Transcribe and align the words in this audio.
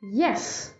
Yes. 0.00 0.72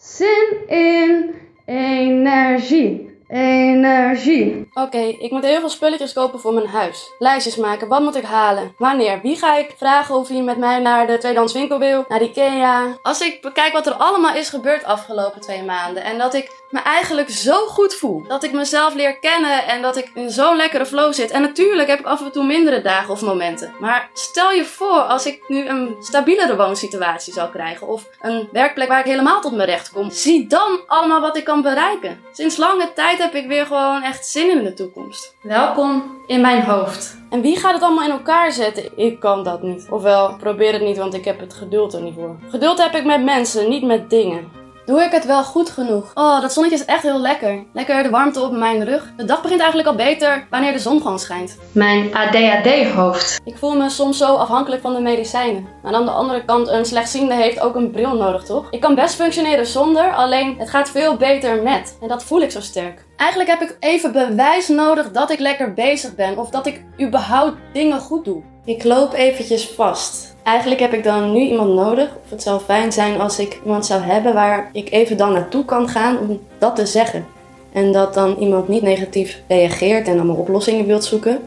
Zin 0.00 0.66
in 0.68 1.40
energie. 1.66 3.03
Energie. 3.28 4.68
Oké, 4.74 4.98
ik 4.98 5.30
moet 5.30 5.44
heel 5.44 5.60
veel 5.60 5.68
spulletjes 5.68 6.12
kopen 6.12 6.40
voor 6.40 6.54
mijn 6.54 6.66
huis. 6.66 7.10
Lijstjes 7.18 7.56
maken, 7.56 7.88
wat 7.88 8.00
moet 8.00 8.16
ik 8.16 8.24
halen? 8.24 8.74
Wanneer? 8.78 9.20
Wie 9.22 9.36
ga 9.36 9.56
ik 9.56 9.74
vragen 9.76 10.14
of 10.14 10.28
hij 10.28 10.42
met 10.42 10.58
mij 10.58 10.78
naar 10.78 11.06
de 11.06 11.18
tweedehands 11.18 11.52
winkel 11.52 11.78
wil? 11.78 12.04
Naar 12.08 12.22
Ikea? 12.22 12.98
Als 13.02 13.20
ik 13.20 13.42
bekijk 13.42 13.72
wat 13.72 13.86
er 13.86 13.92
allemaal 13.92 14.34
is 14.34 14.48
gebeurd 14.48 14.84
afgelopen 14.84 15.40
twee 15.40 15.62
maanden 15.62 16.04
en 16.04 16.18
dat 16.18 16.34
ik 16.34 16.62
me 16.70 16.80
eigenlijk 16.80 17.30
zo 17.30 17.66
goed 17.66 17.94
voel. 17.94 18.24
Dat 18.28 18.44
ik 18.44 18.52
mezelf 18.52 18.94
leer 18.94 19.18
kennen 19.18 19.66
en 19.66 19.82
dat 19.82 19.96
ik 19.96 20.10
in 20.14 20.30
zo'n 20.30 20.56
lekkere 20.56 20.86
flow 20.86 21.12
zit. 21.12 21.30
En 21.30 21.42
natuurlijk 21.42 21.88
heb 21.88 21.98
ik 21.98 22.06
af 22.06 22.20
en 22.20 22.32
toe 22.32 22.44
mindere 22.44 22.82
dagen 22.82 23.10
of 23.10 23.22
momenten. 23.22 23.74
Maar 23.80 24.10
stel 24.12 24.50
je 24.52 24.64
voor 24.64 25.00
als 25.00 25.26
ik 25.26 25.48
nu 25.48 25.66
een 25.66 25.96
stabielere 26.00 26.56
woonsituatie 26.56 27.32
zou 27.32 27.50
krijgen. 27.50 27.86
Of 27.86 28.08
een 28.20 28.48
werkplek 28.52 28.88
waar 28.88 28.98
ik 28.98 29.04
helemaal 29.04 29.40
tot 29.40 29.52
mijn 29.52 29.68
recht 29.68 29.92
kom. 29.92 30.10
Zie 30.10 30.46
dan 30.46 30.80
allemaal 30.86 31.20
wat 31.20 31.36
ik 31.36 31.44
kan 31.44 31.62
bereiken. 31.62 32.20
Sinds 32.32 32.56
lange 32.56 32.92
tijd 32.94 33.13
heb 33.18 33.34
ik 33.34 33.46
weer 33.46 33.66
gewoon 33.66 34.02
echt 34.02 34.26
zin 34.26 34.50
in 34.58 34.64
de 34.64 34.74
toekomst. 34.74 35.36
Welkom 35.42 36.02
in 36.26 36.40
mijn 36.40 36.62
hoofd. 36.62 37.16
En 37.30 37.40
wie 37.40 37.56
gaat 37.56 37.72
het 37.72 37.82
allemaal 37.82 38.04
in 38.04 38.10
elkaar 38.10 38.52
zetten? 38.52 38.98
Ik 38.98 39.20
kan 39.20 39.44
dat 39.44 39.62
niet. 39.62 39.86
Ofwel, 39.90 40.36
probeer 40.36 40.72
het 40.72 40.82
niet, 40.82 40.96
want 40.96 41.14
ik 41.14 41.24
heb 41.24 41.40
het 41.40 41.54
geduld 41.54 41.94
er 41.94 42.02
niet 42.02 42.14
voor. 42.14 42.36
Geduld 42.48 42.82
heb 42.82 42.94
ik 42.94 43.04
met 43.04 43.24
mensen, 43.24 43.68
niet 43.68 43.82
met 43.84 44.10
dingen. 44.10 44.63
Doe 44.86 45.02
ik 45.02 45.10
het 45.10 45.26
wel 45.26 45.44
goed 45.44 45.70
genoeg? 45.70 46.10
Oh, 46.14 46.40
dat 46.40 46.52
zonnetje 46.52 46.76
is 46.76 46.84
echt 46.84 47.02
heel 47.02 47.20
lekker. 47.20 47.64
Lekker 47.72 48.02
de 48.02 48.10
warmte 48.10 48.40
op 48.40 48.52
mijn 48.52 48.84
rug. 48.84 49.12
De 49.16 49.24
dag 49.24 49.42
begint 49.42 49.60
eigenlijk 49.60 49.88
al 49.88 49.94
beter 49.94 50.46
wanneer 50.50 50.72
de 50.72 50.78
zon 50.78 51.00
gewoon 51.00 51.18
schijnt. 51.18 51.58
Mijn 51.72 52.14
ADHD-hoofd. 52.14 53.40
Ik 53.44 53.56
voel 53.56 53.76
me 53.76 53.90
soms 53.90 54.18
zo 54.18 54.34
afhankelijk 54.34 54.82
van 54.82 54.94
de 54.94 55.00
medicijnen. 55.00 55.66
Maar 55.82 55.94
aan 55.94 56.04
de 56.04 56.10
andere 56.10 56.44
kant, 56.44 56.68
een 56.68 56.84
slechtziende 56.84 57.34
heeft 57.34 57.60
ook 57.60 57.74
een 57.74 57.90
bril 57.90 58.14
nodig, 58.16 58.44
toch? 58.44 58.66
Ik 58.70 58.80
kan 58.80 58.94
best 58.94 59.14
functioneren 59.14 59.66
zonder, 59.66 60.14
alleen 60.14 60.58
het 60.58 60.70
gaat 60.70 60.90
veel 60.90 61.16
beter 61.16 61.62
met. 61.62 61.96
En 62.00 62.08
dat 62.08 62.24
voel 62.24 62.40
ik 62.40 62.50
zo 62.50 62.60
sterk. 62.60 63.04
Eigenlijk 63.16 63.50
heb 63.50 63.60
ik 63.60 63.76
even 63.80 64.12
bewijs 64.12 64.68
nodig 64.68 65.10
dat 65.10 65.30
ik 65.30 65.38
lekker 65.38 65.72
bezig 65.72 66.14
ben 66.14 66.38
of 66.38 66.50
dat 66.50 66.66
ik 66.66 66.84
überhaupt 67.00 67.56
dingen 67.72 68.00
goed 68.00 68.24
doe. 68.24 68.42
Ik 68.64 68.84
loop 68.84 69.12
eventjes 69.12 69.68
vast. 69.68 70.34
Eigenlijk 70.42 70.80
heb 70.80 70.92
ik 70.92 71.04
dan 71.04 71.32
nu 71.32 71.40
iemand 71.40 71.74
nodig. 71.74 72.08
Of 72.24 72.30
het 72.30 72.42
zou 72.42 72.60
fijn 72.60 72.92
zijn 72.92 73.20
als 73.20 73.38
ik 73.38 73.60
iemand 73.64 73.86
zou 73.86 74.02
hebben 74.02 74.34
waar 74.34 74.70
ik 74.72 74.90
even 74.90 75.16
dan 75.16 75.32
naartoe 75.32 75.64
kan 75.64 75.88
gaan 75.88 76.18
om 76.18 76.40
dat 76.58 76.76
te 76.76 76.86
zeggen. 76.86 77.26
En 77.72 77.92
dat 77.92 78.14
dan 78.14 78.36
iemand 78.38 78.68
niet 78.68 78.82
negatief 78.82 79.40
reageert 79.48 80.08
en 80.08 80.14
allemaal 80.14 80.36
oplossingen 80.36 80.86
wilt 80.86 81.04
zoeken. 81.04 81.38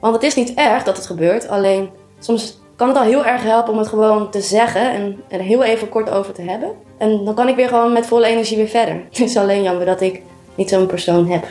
Want 0.00 0.14
het 0.14 0.22
is 0.22 0.34
niet 0.34 0.54
erg 0.54 0.82
dat 0.82 0.96
het 0.96 1.06
gebeurt, 1.06 1.48
alleen 1.48 1.90
soms 2.18 2.58
kan 2.76 2.88
het 2.88 2.96
al 2.96 3.02
heel 3.02 3.24
erg 3.24 3.42
helpen 3.42 3.72
om 3.72 3.78
het 3.78 3.88
gewoon 3.88 4.30
te 4.30 4.40
zeggen 4.40 4.90
en 4.90 5.22
er 5.28 5.40
heel 5.40 5.64
even 5.64 5.88
kort 5.88 6.10
over 6.10 6.32
te 6.32 6.42
hebben. 6.42 6.72
En 6.98 7.24
dan 7.24 7.34
kan 7.34 7.48
ik 7.48 7.56
weer 7.56 7.68
gewoon 7.68 7.92
met 7.92 8.06
volle 8.06 8.26
energie 8.26 8.56
weer 8.56 8.68
verder. 8.68 8.94
Het 9.10 9.20
is 9.20 9.36
alleen 9.36 9.62
jammer 9.62 9.86
dat 9.86 10.00
ik 10.00 10.22
niet 10.54 10.68
zo'n 10.68 10.86
persoon 10.86 11.30
heb. 11.30 11.46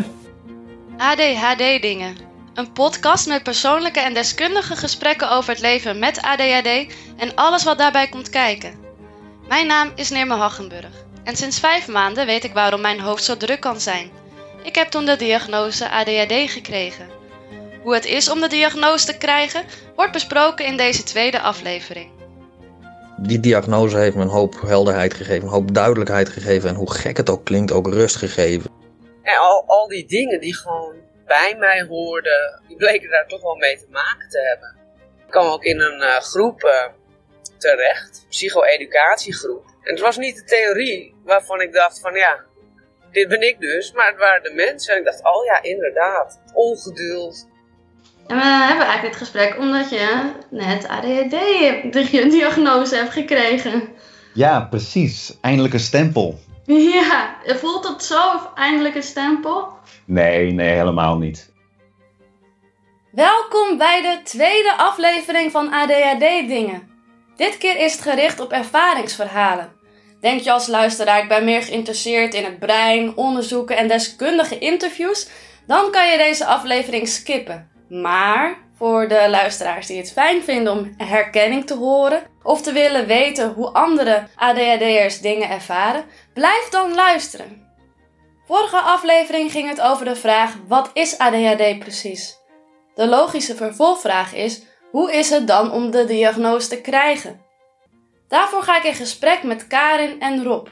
ADHD-dingen. 0.97 2.27
Een 2.58 2.72
podcast 2.72 3.27
met 3.27 3.44
persoonlijke 3.44 4.00
en 4.00 4.13
deskundige 4.13 4.75
gesprekken 4.75 5.31
over 5.31 5.50
het 5.50 5.61
leven 5.61 6.00
met 6.00 6.22
ADHD 6.22 6.94
en 7.17 7.36
alles 7.36 7.63
wat 7.63 7.77
daarbij 7.77 8.08
komt 8.08 8.30
kijken. 8.30 8.80
Mijn 9.47 9.67
naam 9.67 9.91
is 9.95 10.09
Neerme 10.09 10.36
Haggenburg 10.36 11.05
en 11.23 11.35
sinds 11.35 11.59
vijf 11.59 11.88
maanden 11.88 12.25
weet 12.25 12.44
ik 12.44 12.53
waarom 12.53 12.81
mijn 12.81 13.00
hoofd 13.00 13.23
zo 13.23 13.38
druk 13.38 13.59
kan 13.59 13.81
zijn. 13.81 14.11
Ik 14.63 14.75
heb 14.75 14.88
toen 14.88 15.05
de 15.05 15.16
diagnose 15.16 15.89
ADHD 15.89 16.52
gekregen. 16.52 17.08
Hoe 17.83 17.94
het 17.94 18.05
is 18.05 18.30
om 18.30 18.39
de 18.39 18.50
diagnose 18.50 19.05
te 19.05 19.17
krijgen, 19.17 19.63
wordt 19.95 20.11
besproken 20.11 20.66
in 20.66 20.78
deze 20.78 21.03
tweede 21.03 21.39
aflevering. 21.39 22.11
Die 23.17 23.39
diagnose 23.39 23.97
heeft 23.97 24.16
me 24.16 24.22
een 24.22 24.28
hoop 24.28 24.61
helderheid 24.61 25.13
gegeven, 25.13 25.44
een 25.44 25.53
hoop 25.53 25.73
duidelijkheid 25.73 26.30
gegeven 26.30 26.69
en 26.69 26.75
hoe 26.75 26.91
gek 26.91 27.17
het 27.17 27.30
ook 27.30 27.45
klinkt, 27.45 27.72
ook 27.72 27.88
rust 27.88 28.16
gegeven. 28.16 28.69
En 29.22 29.38
al, 29.38 29.63
al 29.67 29.88
die 29.88 30.05
dingen 30.05 30.39
die 30.39 30.55
gewoon 30.55 31.06
bij 31.28 31.56
mij 31.58 31.86
hoorden, 31.89 32.61
die 32.67 32.78
bleken 32.78 33.09
daar 33.09 33.28
toch 33.28 33.41
wel 33.41 33.56
mee 33.56 33.78
te 33.78 33.88
maken 33.90 34.29
te 34.29 34.40
hebben. 34.40 34.75
Ik 35.25 35.31
kwam 35.31 35.47
ook 35.47 35.63
in 35.63 35.79
een 35.79 36.01
uh, 36.01 36.16
groep 36.16 36.63
uh, 36.63 36.85
terecht, 37.57 38.25
psycho-educatiegroep. 38.29 39.66
En 39.84 39.94
het 39.94 40.00
was 40.00 40.18
niet 40.18 40.35
de 40.35 40.44
theorie 40.44 41.16
waarvan 41.24 41.62
ik 41.62 41.74
dacht 41.74 42.00
van 42.00 42.13
ja, 42.13 42.44
dit 43.12 43.28
ben 43.28 43.47
ik 43.47 43.59
dus, 43.59 43.91
maar 43.91 44.07
het 44.07 44.18
waren 44.18 44.44
de 44.44 44.53
mensen. 44.53 44.94
En 44.94 45.00
ik 45.00 45.06
dacht, 45.06 45.24
oh 45.24 45.46
ja, 45.46 45.62
inderdaad, 45.62 46.41
ongeduld. 46.53 47.47
En 48.28 48.38
we 48.38 48.44
hebben 48.44 48.85
eigenlijk 48.85 49.01
dit 49.01 49.16
gesprek 49.16 49.57
omdat 49.57 49.90
je 49.90 50.31
net 50.50 50.88
ADHD 50.88 51.31
de 51.94 52.28
diagnose 52.30 52.96
hebt 52.96 53.12
gekregen. 53.12 53.90
Ja, 54.34 54.62
precies. 54.62 55.38
Eindelijk 55.41 55.74
een 55.74 55.80
stempel. 55.80 56.40
Ja, 56.94 57.35
voelt 57.45 57.88
het 57.88 58.03
zo 58.03 58.33
of 58.33 58.50
eindelijk 58.55 58.95
een 58.95 59.03
stempel? 59.03 59.69
Nee, 60.05 60.51
nee, 60.51 60.75
helemaal 60.75 61.17
niet. 61.17 61.53
Welkom 63.11 63.78
bij 63.78 64.01
de 64.01 64.19
tweede 64.23 64.77
aflevering 64.77 65.51
van 65.51 65.73
ADHD 65.73 66.47
Dingen. 66.47 66.89
Dit 67.35 67.57
keer 67.57 67.77
is 67.77 67.91
het 67.91 68.01
gericht 68.01 68.39
op 68.39 68.51
ervaringsverhalen. 68.51 69.75
Denk 70.22 70.41
je 70.41 70.51
als 70.51 70.67
luisteraar, 70.67 71.22
ik 71.22 71.27
ben 71.27 71.45
meer 71.45 71.61
geïnteresseerd 71.61 72.33
in 72.33 72.44
het 72.44 72.59
brein, 72.59 73.16
onderzoeken 73.16 73.77
en 73.77 73.88
deskundige 73.88 74.57
interviews, 74.57 75.29
dan 75.67 75.91
kan 75.91 76.11
je 76.11 76.17
deze 76.17 76.45
aflevering 76.45 77.07
skippen. 77.07 77.69
Maar 77.89 78.57
voor 78.77 79.07
de 79.07 79.27
luisteraars 79.29 79.88
die 79.88 79.97
het 79.97 80.11
fijn 80.11 80.44
vinden 80.44 80.73
om 80.73 80.94
herkenning 80.97 81.66
te 81.66 81.75
horen 81.75 82.23
of 82.47 82.62
te 82.62 82.72
willen 82.72 83.06
weten 83.06 83.53
hoe 83.53 83.69
andere 83.72 84.28
ADHD'ers 84.35 85.22
dingen 85.22 85.50
ervaren, 85.50 86.06
blijf 86.34 86.69
dan 86.69 86.96
luisteren. 86.96 87.66
Vorige 88.46 88.80
aflevering 88.80 89.52
ging 89.52 89.69
het 89.69 89.81
over 89.81 90.06
de 90.06 90.16
vraag: 90.16 90.56
wat 90.68 90.90
is 90.94 91.18
ADHD 91.18 91.80
precies? 91.80 92.38
De 92.96 93.07
logische 93.07 93.56
vervolgvraag 93.56 94.34
is: 94.34 94.62
hoe 94.91 95.13
is 95.13 95.30
het 95.30 95.47
dan 95.47 95.72
om 95.72 95.91
de 95.91 96.06
diagnose 96.06 96.68
te 96.68 96.81
krijgen? 96.81 97.41
Daarvoor 98.28 98.62
ga 98.62 98.78
ik 98.78 98.84
in 98.84 98.94
gesprek 98.94 99.44
met 99.44 99.68
Karin 99.68 100.22
en 100.22 100.44
Rob. 100.44 100.68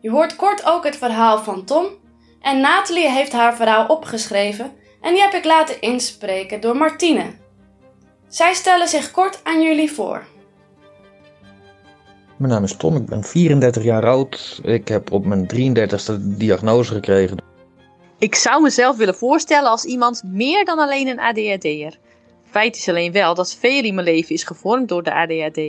Je 0.00 0.10
hoort 0.10 0.36
kort 0.36 0.66
ook 0.66 0.84
het 0.84 0.96
verhaal 0.96 1.38
van 1.38 1.64
Tom 1.64 1.86
en 2.40 2.60
Nathalie 2.60 3.08
heeft 3.08 3.32
haar 3.32 3.56
verhaal 3.56 3.86
opgeschreven 3.86 4.76
en 5.00 5.12
die 5.12 5.22
heb 5.22 5.32
ik 5.32 5.44
laten 5.44 5.80
inspreken 5.80 6.60
door 6.60 6.76
Martine. 6.76 7.36
Zij 8.28 8.54
stellen 8.54 8.88
zich 8.88 9.10
kort 9.10 9.40
aan 9.42 9.62
jullie 9.62 9.92
voor. 9.92 10.32
Mijn 12.36 12.52
naam 12.52 12.64
is 12.64 12.76
Tom, 12.76 12.96
ik 12.96 13.06
ben 13.06 13.24
34 13.24 13.82
jaar 13.82 14.06
oud. 14.06 14.60
Ik 14.62 14.88
heb 14.88 15.12
op 15.12 15.24
mijn 15.24 15.46
33ste 15.46 16.14
diagnose 16.20 16.92
gekregen. 16.92 17.42
Ik 18.18 18.34
zou 18.34 18.62
mezelf 18.62 18.96
willen 18.96 19.14
voorstellen 19.14 19.70
als 19.70 19.84
iemand 19.84 20.22
meer 20.24 20.64
dan 20.64 20.78
alleen 20.78 21.08
een 21.08 21.20
ADHD'er. 21.20 21.98
Feit 22.50 22.76
is 22.76 22.88
alleen 22.88 23.12
wel 23.12 23.34
dat 23.34 23.54
veel 23.54 23.82
in 23.82 23.94
mijn 23.94 24.06
leven 24.06 24.34
is 24.34 24.44
gevormd 24.44 24.88
door 24.88 25.02
de 25.02 25.14
ADHD. 25.14 25.60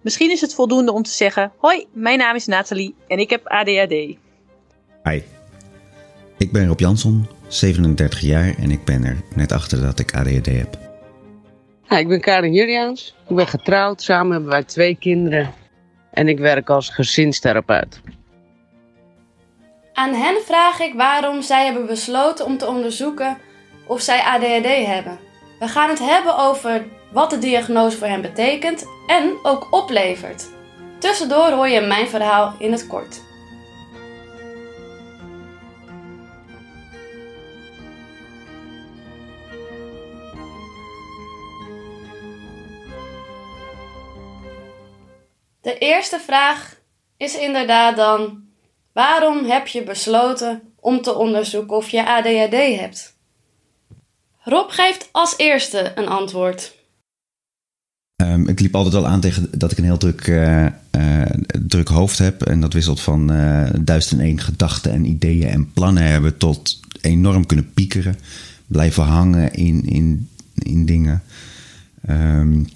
Misschien 0.00 0.30
is 0.30 0.40
het 0.40 0.54
voldoende 0.54 0.92
om 0.92 1.02
te 1.02 1.10
zeggen: 1.10 1.52
Hoi, 1.56 1.86
mijn 1.92 2.18
naam 2.18 2.34
is 2.34 2.46
Nathalie 2.46 2.94
en 3.08 3.18
ik 3.18 3.30
heb 3.30 3.46
ADHD. 3.46 4.16
Hi, 5.02 5.22
ik 6.38 6.52
ben 6.52 6.66
Rob 6.66 6.80
Jansson, 6.80 7.26
37 7.46 8.20
jaar 8.20 8.54
en 8.58 8.70
ik 8.70 8.84
ben 8.84 9.04
er 9.04 9.22
net 9.34 9.52
achter 9.52 9.82
dat 9.82 9.98
ik 9.98 10.14
ADHD 10.14 10.46
heb. 10.46 10.78
Ik 11.88 12.08
ben 12.08 12.20
Karin 12.20 12.52
Juliaans. 12.52 13.14
Ik 13.28 13.36
ben 13.36 13.46
getrouwd. 13.46 14.02
Samen 14.02 14.32
hebben 14.32 14.50
wij 14.50 14.64
twee 14.64 14.96
kinderen. 14.96 15.52
En 16.12 16.28
ik 16.28 16.38
werk 16.38 16.70
als 16.70 16.88
gezinstherapeut. 16.88 18.00
Aan 19.92 20.14
hen 20.14 20.42
vraag 20.44 20.80
ik 20.80 20.94
waarom 20.94 21.42
zij 21.42 21.64
hebben 21.64 21.86
besloten 21.86 22.44
om 22.44 22.58
te 22.58 22.66
onderzoeken 22.66 23.38
of 23.86 24.00
zij 24.00 24.20
ADHD 24.20 24.86
hebben. 24.86 25.18
We 25.58 25.68
gaan 25.68 25.88
het 25.88 25.98
hebben 25.98 26.38
over 26.38 26.84
wat 27.12 27.30
de 27.30 27.38
diagnose 27.38 27.96
voor 27.96 28.06
hen 28.06 28.20
betekent 28.20 28.86
en 29.06 29.32
ook 29.42 29.66
oplevert. 29.70 30.48
Tussendoor 30.98 31.50
hoor 31.50 31.68
je 31.68 31.80
mijn 31.80 32.08
verhaal 32.08 32.54
in 32.58 32.72
het 32.72 32.86
kort. 32.86 33.22
De 45.62 45.78
eerste 45.78 46.20
vraag 46.26 46.76
is 47.16 47.38
inderdaad 47.38 47.96
dan: 47.96 48.42
waarom 48.92 49.44
heb 49.44 49.66
je 49.66 49.82
besloten 49.82 50.62
om 50.80 51.02
te 51.02 51.14
onderzoeken 51.14 51.76
of 51.76 51.88
je 51.88 52.06
ADHD 52.06 52.78
hebt? 52.78 53.14
Rob 54.44 54.70
geeft 54.70 55.08
als 55.12 55.34
eerste 55.36 55.92
een 55.94 56.08
antwoord. 56.08 56.74
Um, 58.22 58.48
ik 58.48 58.60
liep 58.60 58.74
altijd 58.74 58.94
al 58.94 59.06
aan 59.06 59.20
tegen 59.20 59.48
dat 59.58 59.72
ik 59.72 59.78
een 59.78 59.84
heel 59.84 59.98
druk, 59.98 60.26
uh, 60.26 60.66
uh, 60.96 61.22
druk 61.66 61.88
hoofd 61.88 62.18
heb. 62.18 62.42
En 62.42 62.60
dat 62.60 62.72
wisselt 62.72 63.00
van 63.00 63.32
uh, 63.32 63.70
duizend 63.80 64.20
en 64.20 64.26
één 64.26 64.38
gedachten 64.40 64.92
en 64.92 65.04
ideeën 65.04 65.48
en 65.48 65.72
plannen 65.72 66.02
hebben 66.02 66.36
tot 66.36 66.80
enorm 67.00 67.46
kunnen 67.46 67.72
piekeren. 67.72 68.18
Blijven 68.66 69.04
hangen 69.04 69.52
in, 69.52 69.84
in, 69.84 70.28
in 70.54 70.86
dingen. 70.86 71.22
Um, 72.10 72.66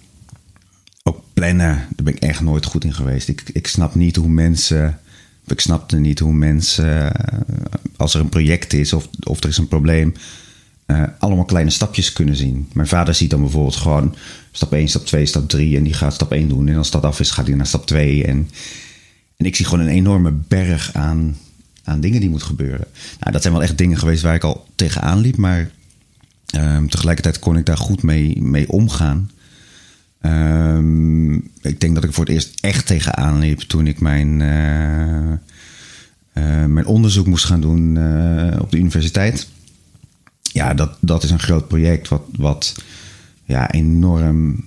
ook 1.07 1.23
plannen, 1.33 1.75
daar 1.77 2.05
ben 2.05 2.15
ik 2.15 2.23
echt 2.23 2.41
nooit 2.41 2.65
goed 2.65 2.85
in 2.85 2.95
geweest. 2.95 3.29
Ik, 3.29 3.43
ik 3.53 3.67
snap 3.67 3.95
niet 3.95 4.17
hoe 4.17 4.29
mensen. 4.29 4.99
Ik 5.47 5.61
snapte 5.61 5.97
niet 5.97 6.19
hoe 6.19 6.33
mensen, 6.33 7.15
eh, 7.15 7.39
als 7.97 8.15
er 8.15 8.21
een 8.21 8.29
project 8.29 8.73
is 8.73 8.93
of, 8.93 9.09
of 9.23 9.43
er 9.43 9.49
is 9.49 9.59
een 9.59 9.69
probleem, 9.69 10.15
eh, 10.87 11.03
allemaal 11.19 11.45
kleine 11.45 11.71
stapjes 11.71 12.13
kunnen 12.13 12.37
zien. 12.37 12.69
Mijn 12.73 12.89
vader 12.89 13.15
ziet 13.15 13.31
dan 13.31 13.41
bijvoorbeeld 13.41 13.77
gewoon 13.77 14.15
stap 14.53 14.73
1, 14.73 14.89
stap 14.89 15.07
2, 15.07 15.27
stap 15.27 15.49
3 15.49 15.77
en 15.77 15.83
die 15.83 15.95
gaat 15.95 16.15
stap 16.15 16.33
1 16.33 16.49
doen. 16.49 16.69
En 16.69 16.77
als 16.77 16.91
dat 16.91 17.03
af 17.03 17.21
is, 17.21 17.31
gaat 17.31 17.47
hij 17.47 17.57
naar 17.57 17.67
stap 17.67 17.87
2. 17.87 18.25
En, 18.25 18.51
en 19.37 19.47
ik 19.47 19.57
zie 19.57 19.65
gewoon 19.65 19.85
een 19.85 19.93
enorme 19.93 20.31
berg 20.31 20.93
aan, 20.93 21.37
aan 21.85 22.01
dingen 22.01 22.21
die 22.21 22.31
moet 22.31 22.43
gebeuren. 22.43 22.87
Nou, 23.21 23.33
dat 23.33 23.43
zijn 23.43 23.55
wel 23.55 23.63
echt 23.63 23.79
dingen 23.79 23.99
geweest 23.99 24.23
waar 24.23 24.35
ik 24.35 24.45
al 24.45 24.67
tegenaan 24.75 25.19
liep, 25.19 25.37
maar 25.37 25.71
ehm, 26.47 26.87
tegelijkertijd 26.87 27.39
kon 27.39 27.57
ik 27.57 27.67
daar 27.67 27.79
goed 27.79 28.03
mee, 28.03 28.43
mee 28.43 28.69
omgaan. 28.69 29.31
Ehm, 30.27 31.35
ik 31.63 31.81
denk 31.81 31.95
dat 31.95 32.05
ik 32.05 32.13
voor 32.13 32.25
het 32.25 32.33
eerst 32.33 32.61
echt 32.61 32.87
tegenaan 32.87 33.39
liep 33.39 33.61
toen 33.61 33.87
ik 33.87 34.01
mijn, 34.01 34.41
eh, 34.41 35.33
eh, 35.33 36.67
mijn 36.67 36.87
onderzoek 36.87 37.27
moest 37.27 37.45
gaan 37.45 37.61
doen 37.61 37.97
eh, 37.97 38.61
op 38.61 38.71
de 38.71 38.79
universiteit. 38.79 39.49
Ja, 40.43 40.75
dat, 40.75 40.97
dat 41.01 41.23
is 41.23 41.31
een 41.31 41.39
groot 41.39 41.69
project 41.69 42.09
wat, 42.09 42.23
wat 42.37 42.75
ja, 43.45 43.71
enorm 43.71 44.65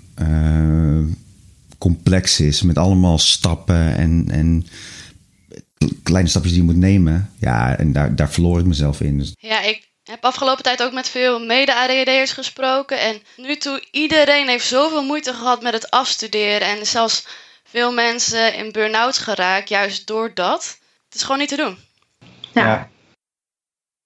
complex 1.77 2.39
is. 2.39 2.61
Met 2.61 2.77
allemaal 2.77 3.17
stappen 3.17 3.95
en, 3.95 4.25
en 4.29 4.65
kleine 6.03 6.29
stapjes 6.29 6.53
die 6.53 6.61
je 6.61 6.67
moet 6.67 6.77
nemen. 6.77 7.29
Ja, 7.37 7.77
en 7.77 7.91
daar, 7.91 8.15
daar 8.15 8.31
verloor 8.31 8.59
ik 8.59 8.65
mezelf 8.65 9.01
in. 9.01 9.17
Dus 9.17 9.35
Ja, 9.37 9.63
ik 9.63 9.88
heb 10.09 10.25
afgelopen 10.25 10.63
tijd 10.63 10.83
ook 10.83 10.93
met 10.93 11.09
veel 11.09 11.45
mede-ADHD'ers 11.45 12.31
gesproken. 12.31 12.99
En 12.99 13.21
nu 13.37 13.55
toe, 13.55 13.83
iedereen 13.91 14.47
heeft 14.47 14.67
zoveel 14.67 15.03
moeite 15.03 15.33
gehad 15.33 15.61
met 15.61 15.73
het 15.73 15.89
afstuderen. 15.91 16.67
En 16.67 16.85
zelfs 16.85 17.27
veel 17.63 17.93
mensen 17.93 18.55
in 18.55 18.71
burn-out 18.71 19.17
geraakt, 19.17 19.69
juist 19.69 20.07
door 20.07 20.31
dat. 20.33 20.77
Het 21.05 21.15
is 21.15 21.23
gewoon 21.23 21.39
niet 21.39 21.49
te 21.49 21.55
doen. 21.55 21.77
Ja. 22.53 22.89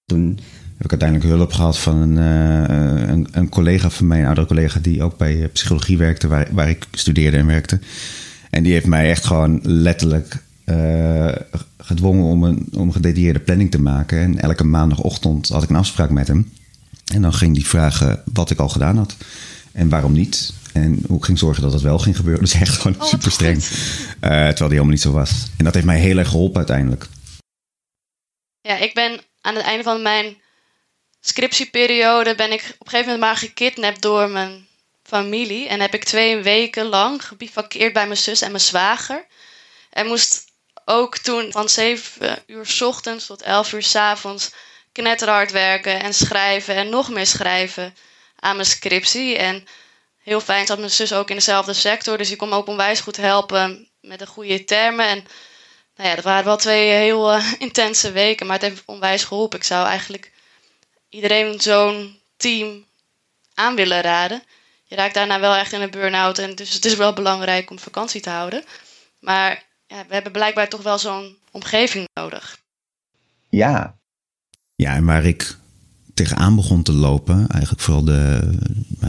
Toen 0.04 0.38
heb 0.76 0.84
ik 0.84 0.90
uiteindelijk 0.90 1.30
hulp 1.30 1.52
gehad 1.52 1.78
van 1.78 1.96
een, 1.96 2.18
eh, 2.18 3.08
een, 3.08 3.28
een 3.32 3.48
collega 3.48 3.90
van 3.90 4.06
mij, 4.06 4.18
een 4.18 4.26
oudere 4.26 4.46
collega, 4.46 4.80
die 4.80 5.02
ook 5.02 5.16
bij 5.16 5.42
eh, 5.42 5.52
psychologie 5.52 5.98
werkte, 5.98 6.28
waar, 6.28 6.48
waar 6.50 6.68
ik 6.68 6.84
studeerde 6.92 7.36
en 7.36 7.46
werkte. 7.46 7.80
En 8.50 8.62
die 8.62 8.72
heeft 8.72 8.86
mij 8.86 9.10
echt 9.10 9.24
gewoon 9.24 9.60
letterlijk 9.62 10.42
eh, 10.64 11.32
gedwongen 11.78 12.24
om 12.24 12.44
een, 12.44 12.68
om 12.76 12.92
gedetailleerde 12.92 13.40
planning 13.40 13.70
te 13.70 13.80
maken. 13.80 14.18
En 14.18 14.40
elke 14.40 14.64
maandagochtend 14.64 15.48
had 15.48 15.62
ik 15.62 15.68
een 15.68 15.76
afspraak 15.76 16.10
met 16.10 16.28
hem. 16.28 16.52
En 17.12 17.22
dan 17.22 17.32
ging 17.32 17.56
hij 17.56 17.64
vragen 17.64 18.22
wat 18.32 18.50
ik 18.50 18.58
al 18.58 18.68
gedaan 18.68 18.96
had. 18.96 19.16
En 19.72 19.88
waarom 19.88 20.12
niet. 20.12 20.54
En 20.72 21.04
hoe 21.06 21.18
ik 21.18 21.24
ging 21.24 21.38
zorgen 21.38 21.62
dat 21.62 21.72
het 21.72 21.82
wel 21.82 21.98
ging 21.98 22.16
gebeuren. 22.16 22.42
Dus 22.42 22.54
echt 22.54 22.78
gewoon 22.78 23.00
Oh, 23.00 23.08
super 23.08 23.30
streng. 23.30 23.62
Eh, 23.64 24.30
terwijl 24.30 24.54
die 24.54 24.68
helemaal 24.68 24.86
niet 24.86 25.00
zo 25.00 25.12
was. 25.12 25.46
En 25.56 25.64
dat 25.64 25.74
heeft 25.74 25.86
mij 25.86 26.00
heel 26.00 26.18
erg 26.18 26.28
geholpen 26.28 26.56
uiteindelijk. 26.56 27.06
Ja, 28.60 28.76
ik 28.76 28.94
ben 28.94 29.20
aan 29.40 29.54
het 29.54 29.64
einde 29.64 29.82
van 29.82 30.02
mijn 30.02 30.36
scriptieperiode 31.20 32.34
ben 32.34 32.52
ik 32.52 32.60
op 32.78 32.86
een 32.86 32.92
gegeven 32.92 33.12
moment 33.12 33.20
maar 33.20 33.36
gekidnapt 33.36 34.02
door 34.02 34.30
mijn 34.30 34.66
familie. 35.02 35.68
En 35.68 35.80
heb 35.80 35.94
ik 35.94 36.04
twee 36.04 36.42
weken 36.42 36.84
lang 36.84 37.26
gebivakkeerd 37.26 37.92
bij 37.92 38.06
mijn 38.06 38.18
zus 38.18 38.42
en 38.42 38.50
mijn 38.50 38.62
zwager. 38.62 39.26
En 39.90 40.06
moest 40.06 40.52
ook 40.84 41.18
toen 41.18 41.52
van 41.52 41.68
7 41.68 42.42
uur 42.46 42.66
's 42.66 42.80
ochtends 42.80 43.26
tot 43.26 43.42
11 43.42 43.72
uur 43.72 43.82
's 43.82 43.94
avonds 43.94 44.50
knetterhard 44.92 45.50
werken 45.50 46.00
en 46.00 46.14
schrijven 46.14 46.74
en 46.74 46.88
nog 46.88 47.10
meer 47.10 47.26
schrijven 47.26 47.96
aan 48.38 48.56
mijn 48.56 48.68
scriptie. 48.68 49.36
En 49.36 49.66
heel 50.22 50.40
fijn 50.40 50.66
zat 50.66 50.78
mijn 50.78 50.90
zus 50.90 51.12
ook 51.12 51.28
in 51.28 51.36
dezelfde 51.36 51.72
sector, 51.72 52.18
dus 52.18 52.28
die 52.28 52.36
kon 52.36 52.48
me 52.48 52.54
ook 52.54 52.66
onwijs 52.66 53.00
goed 53.00 53.16
helpen 53.16 53.88
met 54.00 54.18
de 54.18 54.26
goede 54.26 54.64
termen. 54.64 55.06
En 55.06 55.26
nou 55.96 56.08
ja, 56.08 56.14
dat 56.14 56.24
waren 56.24 56.44
wel 56.44 56.56
twee 56.56 56.90
heel 56.90 57.32
eh, 57.32 57.52
intense 57.58 58.12
weken, 58.12 58.46
maar 58.46 58.60
het 58.60 58.68
heeft 58.68 58.82
onwijs 58.86 59.24
geholpen. 59.24 59.58
Ik 59.58 59.64
zou 59.64 59.86
eigenlijk 59.86 60.32
iedereen 61.08 61.60
zo'n 61.60 62.20
team 62.36 62.86
aan 63.54 63.74
willen 63.74 64.00
raden. 64.00 64.42
Je 64.84 64.96
raakt 64.96 65.14
daarna 65.14 65.40
wel 65.40 65.54
echt 65.54 65.72
in 65.72 65.80
een 65.80 65.90
burn-out 65.90 66.38
en 66.38 66.54
dus 66.54 66.72
het 66.72 66.84
is 66.84 66.94
wel 66.94 67.12
belangrijk 67.12 67.70
om 67.70 67.78
vakantie 67.78 68.20
te 68.20 68.30
houden. 68.30 68.64
Maar 69.18 69.62
ja, 69.94 70.04
we 70.08 70.14
hebben 70.14 70.32
blijkbaar 70.32 70.68
toch 70.68 70.82
wel 70.82 70.98
zo'n 70.98 71.36
omgeving 71.50 72.08
nodig. 72.14 72.58
Ja, 73.48 73.94
Ja, 74.76 74.94
en 74.94 75.04
waar 75.04 75.24
ik 75.24 75.56
tegenaan 76.14 76.56
begon 76.56 76.82
te 76.82 76.92
lopen, 76.92 77.48
eigenlijk 77.48 77.82
vooral 77.82 78.04
de, 78.04 78.50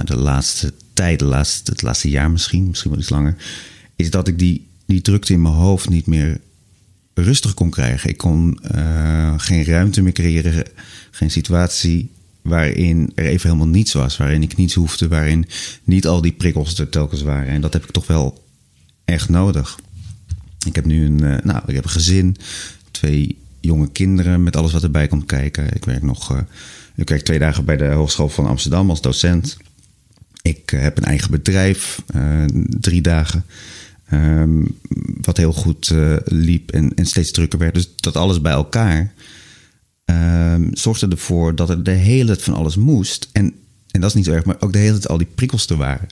de 0.04 0.16
laatste 0.16 0.74
tijd, 0.94 1.20
de 1.20 1.26
laatste, 1.26 1.72
het 1.72 1.82
laatste 1.82 2.10
jaar 2.10 2.32
misschien, 2.32 2.68
misschien 2.68 2.92
wel 2.92 3.00
iets 3.00 3.10
langer, 3.10 3.36
is 3.96 4.10
dat 4.10 4.28
ik 4.28 4.40
die, 4.40 4.68
die 4.86 5.02
drukte 5.02 5.34
in 5.34 5.42
mijn 5.42 5.54
hoofd 5.54 5.90
niet 5.90 6.06
meer 6.06 6.42
rustig 7.14 7.54
kon 7.54 7.70
krijgen. 7.70 8.10
Ik 8.10 8.18
kon 8.18 8.60
eh, 8.62 9.34
geen 9.38 9.66
ruimte 9.66 10.02
meer 10.02 10.14
creëren, 10.14 10.68
geen 11.12 11.32
situatie 11.32 12.12
waarin 12.42 13.12
er 13.16 13.26
even 13.26 13.50
helemaal 13.50 13.74
niets 13.74 13.94
was, 13.94 14.18
waarin 14.18 14.44
ik 14.44 14.58
niets 14.58 14.74
hoefde, 14.74 15.08
waarin 15.08 15.48
niet 15.84 16.08
al 16.08 16.22
die 16.22 16.32
prikkels 16.32 16.80
er 16.80 16.90
telkens 16.90 17.22
waren. 17.22 17.48
En 17.48 17.62
dat 17.62 17.74
heb 17.74 17.84
ik 17.84 17.92
toch 17.92 18.08
wel 18.08 18.44
echt 19.06 19.30
nodig. 19.30 19.80
Ik 20.66 20.76
heb 20.76 20.86
nu 20.86 21.06
een, 21.06 21.24
eh, 21.24 21.44
nou, 21.44 21.62
ik 21.66 21.76
heb 21.76 21.84
een 21.84 21.90
gezin, 21.90 22.36
twee 22.92 23.38
jonge 23.60 23.92
kinderen 23.92 24.44
met 24.44 24.56
alles 24.56 24.72
wat 24.72 24.84
erbij 24.84 25.08
komt 25.08 25.26
kijken. 25.26 25.76
Ik 25.76 25.86
werk 25.86 26.02
nog, 26.02 26.32
eh, 26.32 26.38
ik 26.96 27.10
werk 27.10 27.22
twee 27.22 27.40
dagen 27.40 27.66
bij 27.66 27.78
de 27.78 27.86
Hogeschool 27.86 28.30
van 28.30 28.48
Amsterdam 28.48 28.90
als 28.90 29.02
docent. 29.02 29.58
Ik 30.42 30.72
eh, 30.72 30.82
heb 30.82 30.98
een 30.98 31.04
eigen 31.04 31.32
bedrijf, 31.32 32.02
drie 32.80 33.02
dagen, 33.02 33.46
ehm, 34.06 34.66
wat 35.22 35.38
heel 35.38 35.54
goed 35.54 35.94
liep 36.26 36.72
en, 36.72 36.96
en 36.96 37.06
steeds 37.06 37.32
drukker 37.32 37.60
werd. 37.60 37.74
Dus 37.74 37.94
dat 37.96 38.16
alles 38.16 38.42
bij 38.42 38.52
elkaar 38.52 39.14
ehm, 40.06 40.68
zorgde 40.72 41.08
ervoor 41.08 41.56
dat 41.56 41.70
er 41.70 41.84
de 41.84 41.92
hele 41.92 42.26
tijd 42.26 42.44
van 42.44 42.54
alles 42.54 42.76
moest. 42.76 43.30
En, 43.32 43.54
en 43.92 44.02
dat 44.02 44.10
is 44.10 44.16
niet 44.16 44.26
zo 44.26 44.32
erg, 44.32 44.46
maar 44.46 44.58
ook 44.60 44.74
de 44.74 44.78
hele 44.78 44.92
tijd 44.92 45.08
al 45.08 45.18
die 45.18 45.28
prikkels 45.36 45.68
er 45.68 45.78
waren. 45.78 46.08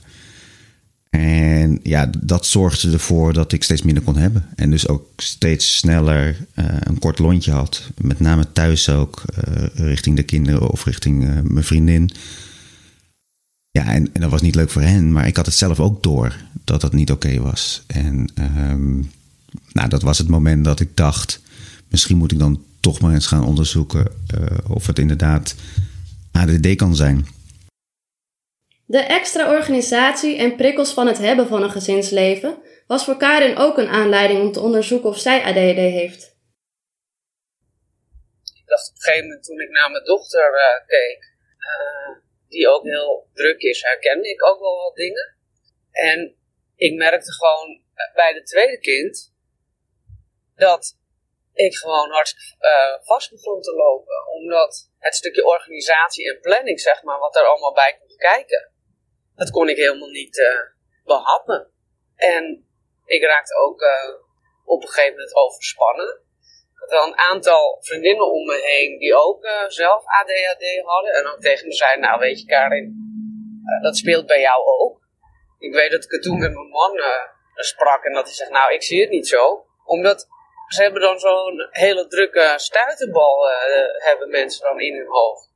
En 1.14 1.80
ja, 1.82 2.10
dat 2.20 2.46
zorgde 2.46 2.92
ervoor 2.92 3.32
dat 3.32 3.52
ik 3.52 3.64
steeds 3.64 3.82
minder 3.82 4.02
kon 4.02 4.16
hebben. 4.16 4.46
En 4.54 4.70
dus 4.70 4.88
ook 4.88 5.08
steeds 5.16 5.76
sneller 5.76 6.46
eh, 6.54 6.64
een 6.80 6.98
kort 6.98 7.18
lontje 7.18 7.52
had. 7.52 7.90
Met 7.96 8.20
name 8.20 8.52
thuis 8.52 8.88
ook, 8.88 9.22
eh, 9.34 9.64
richting 9.74 10.16
de 10.16 10.22
kinderen 10.22 10.70
of 10.70 10.84
richting 10.84 11.24
eh, 11.24 11.40
mijn 11.42 11.64
vriendin. 11.64 12.10
Ja, 13.70 13.86
en, 13.86 14.10
en 14.12 14.20
dat 14.20 14.30
was 14.30 14.42
niet 14.42 14.54
leuk 14.54 14.70
voor 14.70 14.82
hen, 14.82 15.12
maar 15.12 15.26
ik 15.26 15.36
had 15.36 15.46
het 15.46 15.54
zelf 15.54 15.80
ook 15.80 16.02
door 16.02 16.36
dat 16.64 16.80
dat 16.80 16.92
niet 16.92 17.10
oké 17.10 17.40
was. 17.40 17.82
En 17.86 18.26
ehm, 18.34 18.94
nou, 19.72 19.88
dat 19.88 20.02
was 20.02 20.18
het 20.18 20.28
moment 20.28 20.64
dat 20.64 20.80
ik 20.80 20.96
dacht, 20.96 21.40
misschien 21.88 22.16
moet 22.16 22.32
ik 22.32 22.38
dan 22.38 22.62
toch 22.80 23.00
maar 23.00 23.14
eens 23.14 23.26
gaan 23.26 23.44
onderzoeken 23.44 24.06
of 24.66 24.86
het 24.86 24.98
inderdaad 24.98 25.54
ADD 26.30 26.74
kan 26.74 26.96
zijn. 26.96 27.26
De 28.86 28.98
extra 28.98 29.52
organisatie 29.52 30.38
en 30.38 30.56
prikkels 30.56 30.92
van 30.92 31.06
het 31.06 31.18
hebben 31.18 31.46
van 31.46 31.62
een 31.62 31.70
gezinsleven 31.70 32.62
was 32.86 33.04
voor 33.04 33.16
Karin 33.16 33.56
ook 33.56 33.78
een 33.78 33.88
aanleiding 33.88 34.40
om 34.40 34.52
te 34.52 34.60
onderzoeken 34.60 35.08
of 35.08 35.18
zij 35.18 35.42
ADHD 35.42 35.76
heeft. 35.76 36.36
Ik 38.54 38.66
dacht 38.66 38.88
op 38.88 38.94
een 38.94 39.02
gegeven 39.02 39.26
moment 39.26 39.44
toen 39.44 39.60
ik 39.60 39.70
naar 39.70 39.90
mijn 39.90 40.04
dochter 40.04 40.54
eh, 40.54 40.86
keek, 40.86 41.34
eh, 41.58 42.16
die 42.48 42.68
ook 42.68 42.84
heel 42.84 43.28
druk 43.32 43.60
is, 43.60 43.82
herkende 43.82 44.28
ik 44.28 44.44
ook 44.44 44.60
wel 44.60 44.76
wat 44.76 44.94
dingen. 44.94 45.36
En 45.90 46.36
ik 46.76 46.94
merkte 46.94 47.32
gewoon 47.32 47.82
eh, 47.94 48.14
bij 48.14 48.32
de 48.32 48.42
tweede 48.42 48.78
kind 48.78 49.32
dat 50.54 50.98
ik 51.52 51.76
gewoon 51.76 52.10
eh, 52.10 52.94
vast 53.00 53.30
begon 53.30 53.60
te 53.60 53.74
lopen. 53.74 54.28
Omdat 54.28 54.90
het 54.98 55.14
stukje 55.14 55.44
organisatie 55.46 56.30
en 56.30 56.40
planning, 56.40 56.80
zeg 56.80 57.02
maar, 57.02 57.18
wat 57.18 57.36
er 57.36 57.46
allemaal 57.46 57.72
bij 57.72 57.96
komt 57.98 58.16
kijken, 58.16 58.72
dat 59.34 59.50
kon 59.50 59.68
ik 59.68 59.76
helemaal 59.76 60.08
niet 60.08 60.38
eh, 60.38 60.60
behappen. 61.04 61.70
En 62.16 62.66
ik 63.04 63.22
raakte 63.22 63.54
ook 63.56 63.80
eh, 63.80 64.14
op 64.64 64.82
een 64.82 64.88
gegeven 64.88 65.12
moment 65.12 65.36
overspannen. 65.36 66.22
Ik 66.72 66.80
had 66.80 66.90
wel 66.90 67.06
een 67.06 67.18
aantal 67.18 67.76
vriendinnen 67.80 68.32
om 68.32 68.46
me 68.46 68.60
heen 68.62 68.98
die 68.98 69.14
ook 69.14 69.44
eh, 69.44 69.68
zelf 69.68 70.04
ADHD 70.06 70.82
hadden. 70.84 71.12
En 71.12 71.26
ook 71.26 71.40
tegen 71.40 71.66
me 71.66 71.72
zeiden, 71.72 72.00
nou 72.00 72.18
weet 72.18 72.40
je 72.40 72.46
Karin, 72.46 72.94
dat 73.82 73.96
speelt 73.96 74.26
bij 74.26 74.40
jou 74.40 74.64
ook. 74.64 75.02
Ik 75.58 75.72
weet 75.72 75.90
dat 75.90 76.04
ik 76.04 76.10
het 76.10 76.22
toen 76.22 76.38
met 76.38 76.52
mijn 76.52 76.68
man 76.68 77.00
sprak 77.54 78.04
en 78.04 78.12
dat 78.12 78.24
hij 78.24 78.34
zegt, 78.34 78.50
nou 78.50 78.72
ik 78.72 78.82
zie 78.82 79.00
het 79.00 79.10
niet 79.10 79.28
zo. 79.28 79.66
Omdat 79.84 80.28
ze 80.68 80.82
hebben 80.82 81.00
dan 81.00 81.18
zo'n 81.18 81.68
hele 81.70 82.06
drukke 82.06 82.52
stuiterbal 82.56 83.50
eh, 83.50 84.06
hebben 84.08 84.30
mensen 84.30 84.62
dan 84.62 84.80
in 84.80 84.94
hun 84.96 85.08
hoofd. 85.08 85.50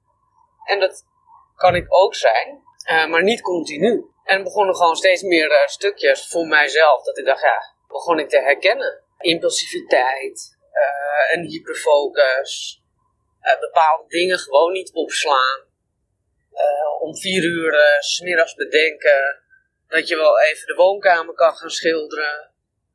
En 0.65 0.81
dat 0.81 1.05
kan 1.55 1.75
ik 1.75 1.87
ook 1.89 2.15
zijn, 2.15 2.63
eh, 2.88 3.07
maar 3.07 3.23
niet 3.23 3.40
continu. 3.40 4.04
En 4.25 4.42
begonnen 4.42 4.76
gewoon 4.76 4.97
steeds 4.97 5.23
meer 5.23 5.50
eh, 5.50 5.66
stukjes 5.66 6.28
voor 6.28 6.47
mijzelf. 6.47 7.04
Dat 7.04 7.18
ik 7.18 7.25
dacht, 7.25 7.42
ja, 7.42 7.75
begon 7.88 8.18
ik 8.18 8.28
te 8.28 8.40
herkennen. 8.40 9.02
Impulsiviteit, 9.18 10.57
een 11.33 11.45
hyperfocus, 11.45 12.83
eh, 13.40 13.61
bepaalde 13.61 14.09
dingen 14.09 14.38
gewoon 14.38 14.73
niet 14.73 14.92
opslaan. 14.92 15.66
Om 17.00 17.16
vier 17.16 17.45
uur 17.45 17.73
's 18.00 18.14
smiddags 18.14 18.54
bedenken 18.54 19.42
Dat 19.88 20.09
je 20.09 20.16
wel 20.16 20.40
even 20.40 20.66
de 20.66 20.75
woonkamer 20.75 21.35
kan 21.35 21.57
gaan 21.57 21.71
schilderen. 21.71 22.50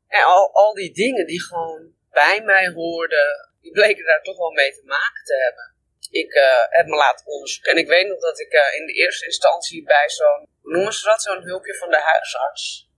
En 0.08 0.24
al, 0.24 0.54
al 0.54 0.74
die 0.74 0.94
dingen 0.94 1.26
die 1.26 1.42
gewoon 1.42 1.94
bij 2.12 2.42
mij 2.42 2.68
hoorden, 2.70 3.50
die 3.62 3.72
bleken 3.72 4.06
daar 4.06 4.22
toch 4.22 4.38
wel 4.38 4.52
mee 4.52 4.72
te 4.72 4.82
maken 4.86 5.24
te 5.24 5.36
hebben. 5.36 5.73
Ik 6.10 6.34
uh, 6.34 6.66
heb 6.70 6.86
me 6.86 6.96
laten 6.96 7.26
onderzoeken. 7.26 7.72
En 7.72 7.78
ik 7.78 7.88
weet 7.88 8.08
nog 8.08 8.20
dat 8.20 8.40
ik 8.40 8.54
uh, 8.54 8.80
in 8.80 8.86
de 8.86 8.94
eerste 8.94 9.26
instantie 9.26 9.84
bij 9.84 10.10
zo'n, 10.10 10.48
noemen 10.62 10.94
ze 10.94 11.06
dat, 11.06 11.22
zo'n 11.22 11.44
hulpje 11.44 11.76
van 11.76 11.90
de 11.90 12.02
huisarts. 12.02 12.92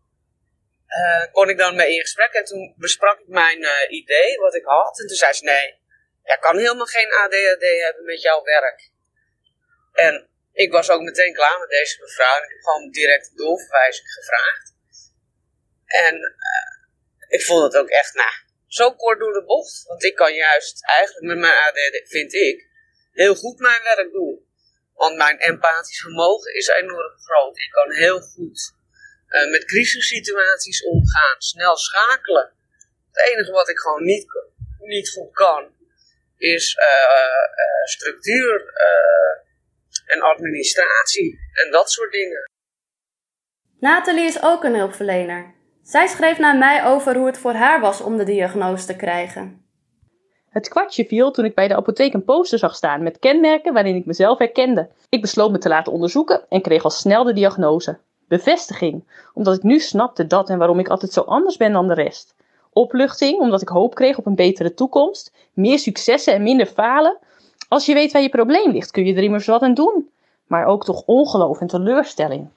Uh, 0.89 1.31
kon 1.31 1.49
ik 1.49 1.57
dan 1.57 1.75
mee 1.75 1.93
in 1.93 2.01
gesprek 2.01 2.33
en 2.33 2.45
toen 2.45 2.73
besprak 2.77 3.19
ik 3.19 3.27
mijn 3.27 3.67
idee, 3.89 4.37
wat 4.37 4.55
ik 4.55 4.65
had. 4.65 4.99
En 4.99 5.07
toen 5.07 5.17
zei 5.17 5.33
ze, 5.33 5.43
nee, 5.43 5.79
jij 6.23 6.37
kan 6.37 6.57
helemaal 6.57 6.85
geen 6.85 7.13
ADHD 7.13 7.65
hebben 7.83 8.05
met 8.05 8.21
jouw 8.21 8.41
werk. 8.41 8.91
En 9.93 10.29
ik 10.53 10.71
was 10.71 10.89
ook 10.89 11.01
meteen 11.01 11.33
klaar 11.33 11.59
met 11.59 11.69
deze 11.69 12.01
mevrouw 12.01 12.37
en 12.37 12.43
ik 12.43 12.49
heb 12.49 12.61
gewoon 12.61 12.91
direct 12.91 13.27
een 13.29 13.35
doorverwijzing 13.35 14.07
gevraagd. 14.11 14.73
En 15.85 16.35
ik 17.27 17.41
vond 17.41 17.63
het 17.63 17.81
ook 17.81 17.89
echt, 17.89 18.13
nou, 18.13 18.33
zo 18.67 18.95
kort 18.95 19.19
door 19.19 19.33
de 19.33 19.43
bocht. 19.43 19.83
Want 19.83 20.03
ik 20.03 20.15
kan 20.15 20.33
juist 20.33 20.85
eigenlijk 20.85 21.25
met 21.25 21.37
mijn 21.37 21.53
ADHD, 21.53 22.09
vind 22.09 22.33
ik, 22.33 22.67
heel 23.15 23.35
goed 23.35 23.59
mijn 23.59 23.81
werk 23.83 24.11
doen. 24.11 24.43
Want 24.93 25.15
mijn 25.17 25.37
empathisch 25.37 26.01
vermogen 26.01 26.55
is 26.55 26.67
enorm 26.67 27.13
groot. 27.17 27.57
Ik 27.57 27.71
kan 27.71 27.91
heel 27.91 28.19
goed 28.19 28.73
uh, 29.29 29.51
met 29.51 29.65
crisissituaties 29.65 30.83
omgaan, 30.83 31.35
snel 31.37 31.77
schakelen. 31.77 32.53
Het 33.11 33.29
enige 33.31 33.51
wat 33.51 33.69
ik 33.69 33.79
gewoon 33.79 34.03
niet, 34.03 34.25
niet 34.79 35.09
goed 35.09 35.33
kan, 35.33 35.73
is 36.37 36.75
uh, 36.75 36.83
uh, 36.83 37.85
structuur 37.85 38.73
en 40.05 40.21
administratie 40.21 41.39
en 41.53 41.71
dat 41.71 41.91
soort 41.91 42.11
dingen. 42.11 42.49
Nathalie 43.79 44.25
is 44.25 44.41
ook 44.41 44.63
een 44.63 44.75
hulpverlener. 44.75 45.53
Zij 45.81 46.07
schreef 46.07 46.37
naar 46.37 46.57
mij 46.57 46.83
over 46.83 47.15
hoe 47.15 47.25
het 47.25 47.37
voor 47.37 47.53
haar 47.53 47.79
was 47.79 48.01
om 48.01 48.17
de 48.17 48.23
diagnose 48.23 48.85
te 48.85 48.95
krijgen. 48.95 49.64
Het 50.55 50.67
kwartje 50.67 51.05
viel 51.05 51.31
toen 51.31 51.45
ik 51.45 51.55
bij 51.55 51.67
de 51.67 51.75
apotheek 51.75 52.13
een 52.13 52.23
poster 52.23 52.59
zag 52.59 52.75
staan 52.75 53.03
met 53.03 53.19
kenmerken 53.19 53.73
waarin 53.73 53.95
ik 53.95 54.05
mezelf 54.05 54.37
herkende. 54.37 54.89
Ik 55.09 55.21
besloot 55.21 55.51
me 55.51 55.57
te 55.57 55.69
laten 55.69 55.93
onderzoeken 55.93 56.41
en 56.49 56.61
kreeg 56.61 56.83
al 56.83 56.89
snel 56.89 57.23
de 57.23 57.33
diagnose. 57.33 57.97
Bevestiging, 58.27 59.03
omdat 59.33 59.55
ik 59.55 59.63
nu 59.63 59.79
snapte 59.79 60.27
dat 60.27 60.49
en 60.49 60.57
waarom 60.57 60.79
ik 60.79 60.87
altijd 60.87 61.11
zo 61.11 61.21
anders 61.21 61.57
ben 61.57 61.71
dan 61.71 61.87
de 61.87 61.93
rest. 61.93 62.35
Opluchting, 62.73 63.39
omdat 63.39 63.61
ik 63.61 63.67
hoop 63.67 63.95
kreeg 63.95 64.17
op 64.17 64.25
een 64.25 64.35
betere 64.35 64.73
toekomst. 64.73 65.33
Meer 65.53 65.79
successen 65.79 66.33
en 66.33 66.43
minder 66.43 66.65
falen. 66.65 67.17
Als 67.67 67.85
je 67.85 67.93
weet 67.93 68.11
waar 68.11 68.21
je 68.21 68.29
probleem 68.29 68.71
ligt, 68.71 68.91
kun 68.91 69.05
je 69.05 69.15
er 69.15 69.23
immers 69.23 69.45
wat 69.45 69.61
aan 69.61 69.73
doen. 69.73 70.09
Maar 70.47 70.65
ook 70.65 70.85
toch 70.85 71.03
ongeloof 71.05 71.61
en 71.61 71.67
teleurstelling. 71.67 72.47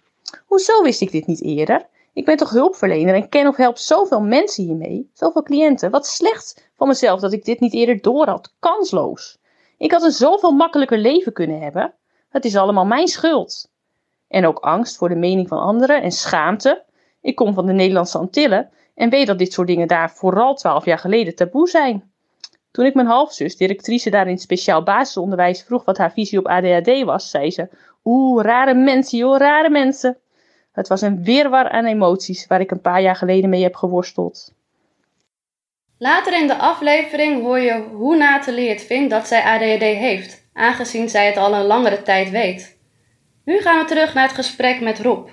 Hoezo 0.47 0.83
wist 0.83 1.00
ik 1.00 1.11
dit 1.11 1.26
niet 1.26 1.43
eerder? 1.43 1.87
Ik 2.19 2.25
ben 2.25 2.37
toch 2.37 2.51
hulpverlener 2.51 3.15
en 3.15 3.29
ken 3.29 3.47
of 3.47 3.57
help 3.57 3.79
zoveel 3.79 4.21
mensen 4.21 4.65
hiermee, 4.65 5.11
zoveel 5.13 5.43
cliënten. 5.43 5.91
Wat 5.91 6.07
slecht 6.07 6.71
van 6.77 6.89
mezelf 6.89 7.21
dat 7.21 7.33
ik 7.33 7.45
dit 7.45 7.61
niet 7.61 7.73
eerder 7.73 8.01
door 8.01 8.27
had. 8.27 8.55
Kansloos. 8.59 9.39
Ik 9.77 9.93
had 9.93 10.03
een 10.03 10.11
zoveel 10.11 10.51
makkelijker 10.51 10.99
leven 10.99 11.33
kunnen 11.33 11.61
hebben. 11.61 11.95
Het 12.29 12.45
is 12.45 12.57
allemaal 12.57 12.85
mijn 12.85 13.09
schuld. 13.09 13.71
En 14.29 14.47
ook 14.47 14.59
angst 14.59 14.97
voor 14.97 15.09
de 15.09 15.15
mening 15.15 15.49
van 15.49 15.59
anderen 15.59 16.03
en 16.03 16.13
schaamte. 16.13 16.85
Ik 17.21 17.37
kom 17.37 17.55
van 17.55 17.67
de 17.67 17.73
Nederlandse 17.73 18.19
Antillen 18.19 18.71
en 18.95 19.11
weet 19.11 19.27
dat 19.27 19.39
dit 19.39 19.53
soort 19.53 19.69
dingen 19.69 19.89
daar 19.89 20.11
vooral 20.11 20.55
twaalf 20.55 20.85
jaar 20.85 20.99
geleden 20.99 21.35
taboe 21.35 21.69
zijn. 21.69 22.13
Toen 22.71 22.85
ik 22.85 22.95
mijn 22.95 23.07
halfzus, 23.07 23.57
directrice 23.57 24.11
daar 24.11 24.29
in 24.29 24.39
speciaal 24.39 24.83
basisonderwijs, 24.83 25.63
vroeg 25.63 25.85
wat 25.85 25.99
haar 25.99 26.13
visie 26.13 26.39
op 26.39 26.47
ADHD 26.47 27.05
was, 27.05 27.31
zei 27.31 27.51
ze: 27.51 27.69
Oeh, 28.05 28.45
rare 28.45 28.75
mensen 28.75 29.19
joh, 29.19 29.37
rare 29.37 29.71
mensen. 29.71 30.19
Het 30.79 30.89
was 30.89 31.01
een 31.01 31.25
wirwar 31.25 31.69
aan 31.69 31.85
emoties 31.85 32.47
waar 32.47 32.61
ik 32.61 32.71
een 32.71 32.81
paar 32.81 33.03
jaar 33.03 33.17
geleden 33.17 33.51
mee 33.51 33.63
heb 33.63 33.75
geworsteld. 33.75 34.55
Later 35.99 36.41
in 36.41 36.47
de 36.47 36.59
aflevering 36.59 37.43
hoor 37.43 37.59
je 37.59 37.85
hoe 37.93 38.17
Nathalie 38.17 38.69
het 38.69 38.83
vindt 38.83 39.11
dat 39.11 39.27
zij 39.27 39.43
ADHD 39.43 39.83
heeft, 39.83 40.49
aangezien 40.53 41.09
zij 41.09 41.27
het 41.27 41.37
al 41.37 41.55
een 41.55 41.65
langere 41.65 42.03
tijd 42.03 42.31
weet. 42.31 42.77
Nu 43.45 43.61
gaan 43.61 43.79
we 43.79 43.85
terug 43.85 44.15
naar 44.15 44.27
het 44.27 44.35
gesprek 44.35 44.81
met 44.81 45.01
Rob. 45.01 45.29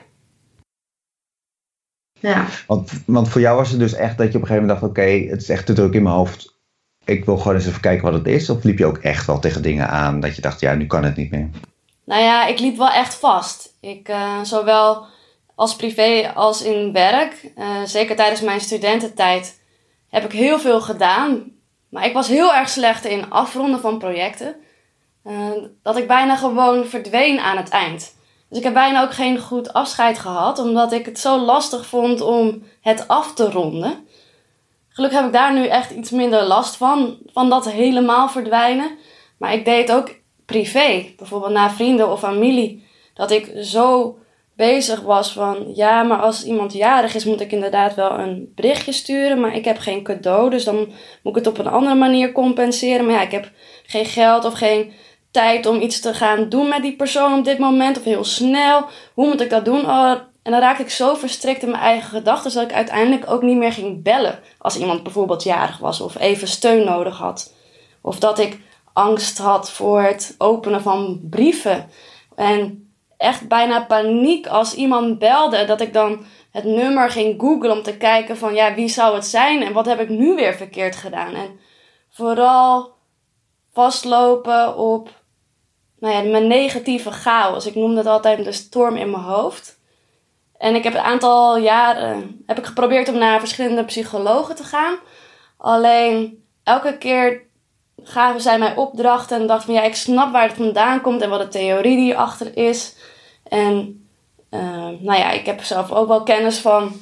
Ja. 2.20 2.46
Want, 2.68 2.92
want 3.06 3.30
voor 3.30 3.42
jou 3.42 3.58
was 3.58 3.70
het 3.70 3.80
dus 3.80 3.94
echt 3.94 4.18
dat 4.18 4.32
je 4.32 4.38
op 4.38 4.42
een 4.42 4.48
gegeven 4.48 4.68
moment 4.68 4.80
dacht: 4.80 4.92
oké, 4.92 5.30
het 5.30 5.42
is 5.42 5.50
echt 5.50 5.66
te 5.66 5.74
druk 5.74 5.94
in 5.94 6.04
mijn 6.04 6.16
hoofd. 6.16 6.54
Ik 7.04 7.26
wil 7.26 7.38
gewoon 7.38 7.56
eens 7.56 7.68
even 7.68 7.82
kijken 7.82 8.04
wat 8.04 8.14
het 8.14 8.28
is. 8.28 8.50
Of 8.50 8.64
liep 8.64 8.78
je 8.78 8.86
ook 8.86 8.98
echt 8.98 9.26
wel 9.26 9.40
tegen 9.40 9.62
dingen 9.62 9.90
aan 9.90 10.20
dat 10.20 10.36
je 10.36 10.42
dacht: 10.42 10.60
ja, 10.60 10.74
nu 10.74 10.88
kan 10.88 11.04
het 11.04 11.16
niet 11.16 11.32
meer? 11.32 11.50
Nou 12.06 12.22
ja, 12.22 12.48
ik 12.48 12.60
liep 12.60 12.78
wel 12.78 12.92
echt 12.92 13.16
vast. 13.16 13.78
Ik, 13.80 14.10
uh, 14.10 14.44
zowel 14.44 15.14
als 15.56 15.76
privé 15.76 16.32
als 16.36 16.62
in 16.62 16.92
werk. 16.92 17.52
Uh, 17.58 17.84
zeker 17.86 18.16
tijdens 18.16 18.42
mijn 18.42 18.62
studententijd 18.62 19.60
heb 20.10 20.24
ik 20.24 20.32
heel 20.32 20.60
veel 20.60 20.82
gedaan. 20.82 21.52
Maar 21.90 22.06
ik 22.06 22.14
was 22.14 22.28
heel 22.28 22.54
erg 22.54 22.70
slecht 22.70 23.06
in 23.06 23.30
afronden 23.30 23.80
van 23.80 23.98
projecten. 23.98 24.56
Uh, 25.28 25.52
dat 25.84 25.98
ik 25.98 26.08
bijna 26.08 26.36
gewoon 26.36 26.86
verdween 26.86 27.40
aan 27.40 27.58
het 27.58 27.70
eind. 27.70 28.16
Dus 28.50 28.58
ik 28.58 28.64
heb 28.64 28.74
bijna 28.74 29.04
ook 29.04 29.14
geen 29.14 29.40
goed 29.40 29.74
afscheid 29.74 30.20
gehad, 30.20 30.60
omdat 30.60 30.92
ik 30.92 31.06
het 31.06 31.20
zo 31.20 31.38
lastig 31.38 31.86
vond 31.86 32.22
om 32.22 32.64
het 32.82 33.08
af 33.08 33.34
te 33.34 33.52
ronden. 33.52 34.08
Gelukkig 34.90 35.20
heb 35.20 35.28
ik 35.28 35.34
daar 35.34 35.54
nu 35.54 35.68
echt 35.68 35.92
iets 35.92 36.12
minder 36.12 36.44
last 36.44 36.76
van, 36.76 37.18
van 37.26 37.50
dat 37.50 37.72
helemaal 37.72 38.30
verdwijnen. 38.30 38.98
Maar 39.38 39.54
ik 39.54 39.66
deed 39.66 39.92
ook 39.92 40.16
privé, 40.46 41.14
bijvoorbeeld 41.18 41.54
naar 41.54 41.72
vrienden 41.72 42.12
of 42.12 42.20
familie, 42.20 42.88
dat 43.14 43.32
ik 43.32 43.52
zo 43.62 44.18
bezig 44.56 45.02
was 45.02 45.32
van 45.32 45.72
ja, 45.74 46.04
maar 46.04 46.22
als 46.22 46.44
iemand 46.44 46.74
jarig 46.74 47.16
is, 47.16 47.26
moet 47.26 47.42
ik 47.42 47.52
inderdaad 47.52 47.96
wel 47.96 48.12
een 48.20 48.52
berichtje 48.56 48.92
sturen, 48.92 49.40
maar 49.40 49.56
ik 49.56 49.66
heb 49.66 49.78
geen 49.78 50.04
cadeau, 50.04 50.50
dus 50.50 50.64
dan 50.64 50.76
moet 51.24 51.38
ik 51.38 51.46
het 51.46 51.48
op 51.48 51.58
een 51.58 51.68
andere 51.68 51.96
manier 51.96 52.32
compenseren. 52.32 53.06
Maar 53.06 53.16
ja, 53.16 53.22
ik 53.22 53.32
heb 53.32 53.52
geen 53.86 54.06
geld 54.06 54.46
of 54.46 54.54
geen 54.54 54.94
tijd 55.32 55.66
om 55.66 55.82
iets 55.82 56.00
te 56.00 56.14
gaan 56.14 56.50
doen 56.50 56.68
met 56.68 56.82
die 56.82 56.96
persoon 56.96 57.38
op 57.38 57.46
dit 57.46 57.60
moment 57.60 57.98
of 57.98 58.04
heel 58.04 58.24
snel. 58.24 58.86
Hoe 59.14 59.28
moet 59.28 59.42
ik 59.42 59.50
dat 59.50 59.66
doen? 59.66 59.86
Oh, 59.86 60.12
en 60.44 60.52
dan 60.52 60.60
raakte 60.60 60.84
ik 60.84 60.90
zo 60.90 61.16
verstrikt 61.16 61.64
in 61.64 61.70
mijn 61.70 61.82
eigen 61.82 62.10
gedachten 62.10 62.54
dat 62.54 62.64
ik 62.64 62.74
uiteindelijk 62.74 63.32
ook 63.32 63.42
niet 63.42 63.58
meer 63.58 63.72
ging 63.72 64.04
bellen 64.04 64.40
als 64.58 64.78
iemand 64.78 65.04
bijvoorbeeld 65.04 65.44
jarig 65.44 65.78
was 65.78 66.02
of 66.02 66.20
even 66.20 66.48
steun 66.48 66.86
nodig 66.86 67.18
had. 67.18 67.54
Of 68.02 68.20
dat 68.20 68.40
ik 68.40 68.60
angst 68.94 69.38
had 69.38 69.72
voor 69.72 70.02
het 70.02 70.36
openen 70.38 70.82
van 70.82 71.20
brieven. 71.30 71.90
En 72.36 72.85
echt 73.26 73.48
bijna 73.48 73.86
paniek 73.86 74.48
als 74.48 74.74
iemand 74.74 75.20
belde. 75.20 75.66
Dat 75.66 75.82
ik 75.82 75.94
dan 75.94 76.26
het 76.52 76.64
nummer 76.64 77.10
ging 77.10 77.42
googlen 77.42 77.72
om 77.72 77.84
te 77.84 77.98
kijken 77.98 78.38
van 78.38 78.54
ja, 78.54 78.74
wie 78.74 78.88
zou 78.88 79.16
het 79.16 79.26
zijn 79.26 79.64
en 79.64 79.74
wat 79.74 79.86
heb 79.86 80.00
ik 80.00 80.10
nu 80.10 80.36
weer 80.36 80.54
verkeerd 80.54 80.96
gedaan. 80.96 81.34
En 81.34 81.60
vooral 82.10 82.94
vastlopen 83.74 84.78
op 84.78 85.10
nou 86.00 86.14
ja, 86.14 86.32
mijn 86.32 86.48
negatieve 86.48 87.12
chaos. 87.12 87.66
Ik 87.66 87.76
noem 87.76 87.96
dat 87.96 88.06
altijd 88.06 88.44
de 88.44 88.52
storm 88.52 88.96
in 88.96 89.12
mijn 89.12 89.24
hoofd. 89.24 89.80
En 90.58 90.76
ik 90.76 90.84
heb 90.84 90.94
een 90.94 91.00
aantal 91.00 91.58
jaren 91.58 92.44
heb 92.46 92.58
ik 92.58 92.66
geprobeerd 92.66 93.10
om 93.10 93.18
naar 93.18 93.40
verschillende 93.40 93.86
psychologen 93.86 94.56
te 94.56 94.64
gaan. 94.64 94.98
Alleen 95.58 96.44
elke 96.64 96.98
keer 96.98 97.42
gaven 98.04 98.42
zij 98.42 98.60
mij 98.60 98.76
opdrachten 98.76 99.42
en 99.42 99.48
dachten 99.48 99.66
van 99.66 99.76
ja, 99.76 99.82
ik 99.82 99.96
snap 99.96 100.32
waar 100.32 100.48
het 100.48 100.58
vandaan 100.58 101.02
komt 101.02 101.22
en 101.22 101.30
wat 101.30 101.40
de 101.40 101.48
theorie 101.48 101.96
die 101.96 102.18
achter 102.18 102.58
is. 102.58 102.96
En 103.50 104.08
uh, 104.52 104.60
nou 105.00 105.16
ja, 105.18 105.32
ik 105.32 105.46
heb 105.46 105.64
zelf 105.64 105.92
ook 105.92 106.08
wel 106.08 106.24
kennis 106.24 106.58
van 106.58 107.02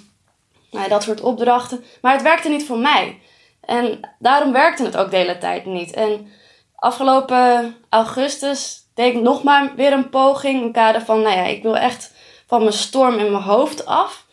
nou 0.72 0.90
dat 0.90 1.04
soort 1.04 1.22
opdrachten. 1.22 1.84
Maar 2.02 2.14
het 2.14 2.22
werkte 2.22 2.50
niet 2.50 2.66
voor 2.66 2.78
mij. 2.78 3.20
En 3.66 4.00
daarom 4.20 4.52
werkte 4.52 4.84
het 4.84 4.98
ook 4.98 5.12
de 5.12 5.18
hele 5.18 5.38
tijd 5.38 5.66
niet. 5.66 5.94
En 5.94 6.28
afgelopen 6.76 7.76
augustus 7.90 8.82
deed 8.94 9.16
ik 9.16 9.22
nog 9.22 9.44
maar 9.44 9.76
weer 9.76 9.94
een 9.94 10.10
poging. 10.10 10.62
In 10.62 10.72
kader 10.72 11.02
van, 11.02 11.22
nou 11.22 11.36
ja, 11.36 11.44
ik 11.44 11.64
wil 11.64 11.78
echt 11.78 12.14
van 12.48 12.60
mijn 12.60 12.74
storm 12.74 13.18
in 13.18 13.32
mijn 13.32 13.44
hoofd 13.44 13.86
af. 13.86 14.26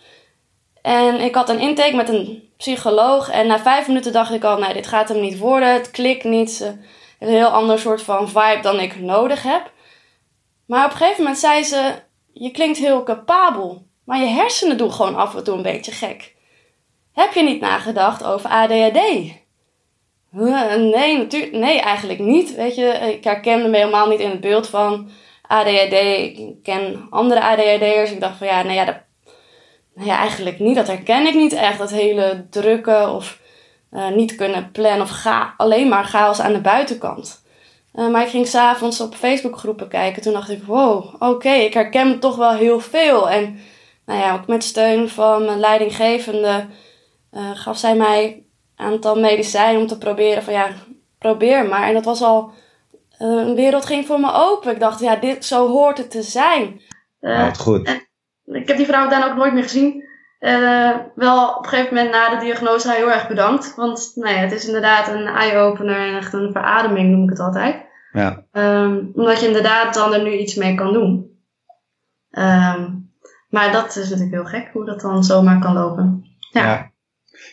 En 0.82 1.20
ik 1.20 1.34
had 1.34 1.48
een 1.48 1.60
intake 1.60 1.96
met 1.96 2.08
een 2.08 2.50
psycholoog. 2.56 3.30
En 3.30 3.46
na 3.46 3.58
vijf 3.58 3.86
minuten 3.86 4.12
dacht 4.12 4.32
ik 4.32 4.44
al, 4.44 4.58
nee, 4.58 4.74
dit 4.74 4.86
gaat 4.86 5.08
hem 5.08 5.20
niet 5.20 5.38
worden. 5.38 5.72
Het 5.72 5.90
klikt 5.90 6.24
niet. 6.24 6.74
Een 7.18 7.28
heel 7.28 7.48
ander 7.48 7.78
soort 7.78 8.02
van 8.02 8.28
vibe 8.28 8.58
dan 8.62 8.80
ik 8.80 9.00
nodig 9.00 9.42
heb. 9.42 9.70
Maar 10.70 10.84
op 10.84 10.90
een 10.90 10.96
gegeven 10.96 11.22
moment 11.22 11.38
zei 11.38 11.62
ze: 11.62 11.92
Je 12.32 12.50
klinkt 12.50 12.78
heel 12.78 13.02
capabel, 13.02 13.86
maar 14.04 14.18
je 14.18 14.26
hersenen 14.26 14.76
doen 14.76 14.92
gewoon 14.92 15.16
af 15.16 15.34
en 15.34 15.44
toe 15.44 15.56
een 15.56 15.62
beetje 15.62 15.92
gek. 15.92 16.34
Heb 17.12 17.32
je 17.32 17.42
niet 17.42 17.60
nagedacht 17.60 18.24
over 18.24 18.50
ADHD? 18.50 19.00
Nee, 20.30 21.18
natuurlijk, 21.18 21.52
nee, 21.52 21.80
eigenlijk 21.80 22.18
niet. 22.18 22.54
Weet 22.54 22.74
je, 22.74 22.86
ik 22.86 23.24
herkende 23.24 23.68
me 23.68 23.76
helemaal 23.76 24.08
niet 24.08 24.20
in 24.20 24.30
het 24.30 24.40
beeld 24.40 24.68
van 24.68 25.10
ADHD. 25.46 25.92
Ik 25.92 26.62
ken 26.62 27.06
andere 27.10 27.40
ADHD'ers. 27.40 28.10
Ik 28.10 28.20
dacht 28.20 28.38
van 28.38 28.46
ja, 28.46 28.62
nee, 28.62 28.74
ja, 28.74 28.84
dat, 28.84 28.96
nee, 29.94 30.10
eigenlijk 30.10 30.58
niet. 30.58 30.76
Dat 30.76 30.86
herken 30.86 31.26
ik 31.26 31.34
niet 31.34 31.52
echt. 31.52 31.78
Dat 31.78 31.90
hele 31.90 32.46
drukke 32.50 33.08
of 33.08 33.40
uh, 33.92 34.08
niet 34.08 34.34
kunnen 34.34 34.70
plannen 34.70 35.00
of 35.00 35.10
ga, 35.10 35.54
alleen 35.56 35.88
maar 35.88 36.04
chaos 36.04 36.40
aan 36.40 36.52
de 36.52 36.60
buitenkant. 36.60 37.39
Uh, 37.94 38.10
maar 38.10 38.22
ik 38.22 38.28
ging 38.28 38.46
s'avonds 38.46 39.00
op 39.00 39.14
Facebookgroepen 39.14 39.88
kijken. 39.88 40.22
Toen 40.22 40.32
dacht 40.32 40.50
ik, 40.50 40.62
wow, 40.62 41.22
oké, 41.22 41.50
ik 41.50 41.74
herken 41.74 42.20
toch 42.20 42.36
wel 42.36 42.52
heel 42.52 42.80
veel. 42.80 43.30
En 43.30 43.58
nou 44.06 44.20
ja, 44.20 44.34
ook 44.34 44.46
met 44.46 44.64
steun 44.64 45.08
van 45.08 45.44
mijn 45.44 45.58
leidinggevende 45.58 46.66
eh, 47.30 47.50
gaf 47.54 47.78
zij 47.78 47.96
mij 47.96 48.44
een 48.76 48.86
aantal 48.86 49.20
medicijnen 49.20 49.80
om 49.80 49.86
te 49.86 49.98
proberen 49.98 50.42
van 50.42 50.52
ja, 50.52 50.68
probeer 51.18 51.66
maar. 51.66 51.82
En 51.82 51.94
dat 51.94 52.04
was 52.04 52.22
al, 52.22 52.52
eh, 53.18 53.28
een 53.28 53.54
wereld 53.54 53.86
ging 53.86 54.06
voor 54.06 54.20
me 54.20 54.32
open. 54.32 54.72
Ik 54.72 54.80
dacht, 54.80 55.00
ja, 55.00 55.16
dit, 55.16 55.44
zo 55.44 55.68
hoort 55.68 55.98
het 55.98 56.10
te 56.10 56.22
zijn. 56.22 56.80
Eh, 57.20 57.44
wat 57.44 57.58
goed. 57.58 57.88
ik 58.44 58.68
heb 58.68 58.76
die 58.76 58.86
vrouw 58.86 59.08
daarna 59.08 59.30
ook 59.30 59.36
nooit 59.36 59.52
meer 59.52 59.62
gezien. 59.62 60.08
Eh, 60.40 60.96
wel 61.14 61.48
op 61.56 61.64
een 61.64 61.68
gegeven 61.68 61.94
moment 61.94 62.12
na 62.12 62.30
de 62.30 62.44
diagnose 62.44 62.88
haar 62.88 62.96
heel 62.96 63.12
erg 63.12 63.28
bedankt. 63.28 63.74
Want 63.74 64.12
nou 64.14 64.34
ja, 64.34 64.40
het 64.40 64.52
is 64.52 64.66
inderdaad 64.66 65.08
een 65.08 65.26
eye-opener 65.26 66.08
en 66.08 66.16
echt 66.16 66.32
een 66.32 66.52
verademing 66.52 67.10
noem 67.10 67.22
ik 67.22 67.30
het 67.30 67.38
altijd. 67.38 67.76
Ja. 68.12 68.44
Ehm, 68.52 69.04
omdat 69.14 69.40
je 69.40 69.46
inderdaad 69.46 69.94
dan 69.94 70.14
er 70.14 70.22
nu 70.22 70.32
iets 70.32 70.54
mee 70.54 70.74
kan 70.74 70.92
doen. 70.92 71.38
Ehm, 72.30 72.88
maar 73.48 73.72
dat 73.72 73.96
is 73.96 74.08
natuurlijk 74.08 74.30
heel 74.30 74.60
gek 74.60 74.70
hoe 74.72 74.84
dat 74.84 75.00
dan 75.00 75.24
zomaar 75.24 75.60
kan 75.60 75.72
lopen. 75.72 76.24
Ja. 76.52 76.64
Ja. 76.64 76.92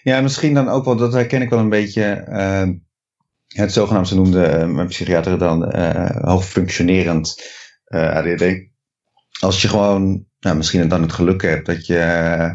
ja, 0.03 0.21
misschien 0.21 0.53
dan 0.53 0.69
ook 0.69 0.85
wel, 0.85 0.95
dat 0.95 1.13
herken 1.13 1.41
ik 1.41 1.49
wel 1.49 1.59
een 1.59 1.69
beetje, 1.69 2.03
eh, 2.03 2.69
het 3.47 3.73
zogenaamd, 3.73 4.07
ze 4.07 4.15
noemde 4.15 4.45
eh, 4.45 4.67
mijn 4.67 4.87
psychiater 4.87 5.37
dan 5.37 5.71
eh, 5.71 6.23
hoogfunctionerend 6.23 7.55
ADD. 7.89 8.43
Als 9.39 9.61
je 9.61 9.67
gewoon, 9.67 10.25
nou, 10.39 10.57
misschien 10.57 10.87
dan 10.87 11.01
het 11.01 11.13
geluk 11.13 11.41
hebt 11.41 11.65
dat 11.65 11.85
je, 11.85 11.97
eh, 11.97 12.51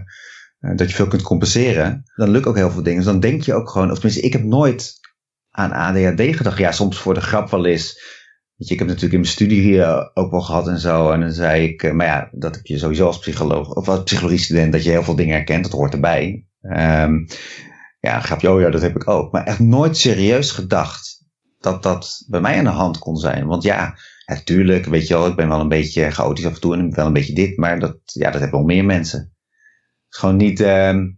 dat 0.76 0.88
je 0.88 0.94
veel 0.94 1.06
kunt 1.06 1.22
compenseren, 1.22 2.02
dan 2.14 2.30
lukt 2.30 2.46
ook 2.46 2.56
heel 2.56 2.70
veel 2.70 2.82
dingen. 2.82 2.98
Dus 2.98 3.12
dan 3.12 3.20
denk 3.20 3.42
je 3.42 3.54
ook 3.54 3.70
gewoon, 3.70 3.90
of 3.90 3.94
tenminste, 3.94 4.26
ik 4.26 4.32
heb 4.32 4.44
nooit 4.44 5.00
aan 5.50 5.72
ADHD 5.72 6.36
gedacht. 6.36 6.58
Ja, 6.58 6.72
soms 6.72 6.98
voor 6.98 7.14
de 7.14 7.20
grap 7.20 7.50
wel 7.50 7.66
eens. 7.66 8.10
Weet 8.56 8.68
je, 8.68 8.74
ik 8.74 8.78
heb 8.78 8.88
natuurlijk 8.88 9.14
in 9.14 9.20
mijn 9.20 9.32
studie 9.32 9.60
hier 9.60 10.10
ook 10.14 10.30
wel 10.30 10.40
gehad 10.40 10.68
en 10.68 10.78
zo. 10.78 11.10
En 11.10 11.20
dan 11.20 11.32
zei 11.32 11.64
ik, 11.64 11.82
eh, 11.82 11.92
maar 11.92 12.06
ja, 12.06 12.28
dat 12.32 12.54
heb 12.54 12.66
je 12.66 12.78
sowieso 12.78 13.06
als 13.06 13.18
psycholoog, 13.18 13.74
of 13.74 13.88
als 13.88 14.02
psychologie-student, 14.02 14.72
dat 14.72 14.84
je 14.84 14.90
heel 14.90 15.02
veel 15.02 15.16
dingen 15.16 15.34
herkent. 15.34 15.62
Dat 15.62 15.72
hoort 15.72 15.92
erbij. 15.92 16.46
Ehm 16.60 17.14
ja, 18.02 18.20
grapje, 18.20 18.50
oh 18.50 18.60
ja, 18.60 18.70
dat 18.70 18.82
heb 18.82 18.96
ik 18.96 19.08
ook. 19.08 19.32
Maar 19.32 19.44
echt 19.44 19.58
nooit 19.58 19.96
serieus 19.96 20.50
gedacht 20.50 21.24
dat 21.58 21.82
dat 21.82 22.24
bij 22.28 22.40
mij 22.40 22.58
aan 22.58 22.64
de 22.64 22.70
hand 22.70 22.98
kon 22.98 23.16
zijn. 23.16 23.46
Want 23.46 23.62
ja, 23.62 23.98
natuurlijk, 24.38 24.86
weet 24.86 25.06
je 25.06 25.14
wel, 25.14 25.26
ik 25.26 25.36
ben 25.36 25.48
wel 25.48 25.60
een 25.60 25.68
beetje 25.68 26.10
chaotisch 26.10 26.46
af 26.46 26.54
en 26.54 26.60
toe 26.60 26.76
en 26.76 26.94
wel 26.94 27.06
een 27.06 27.12
beetje 27.12 27.34
dit, 27.34 27.56
maar 27.56 27.78
dat, 27.80 27.98
ja, 28.04 28.30
dat 28.30 28.40
hebben 28.40 28.58
wel 28.58 28.68
meer 28.68 28.84
mensen. 28.84 29.32
Gewoon 30.08 30.36
niet 30.36 30.60
ehm, 30.60 31.10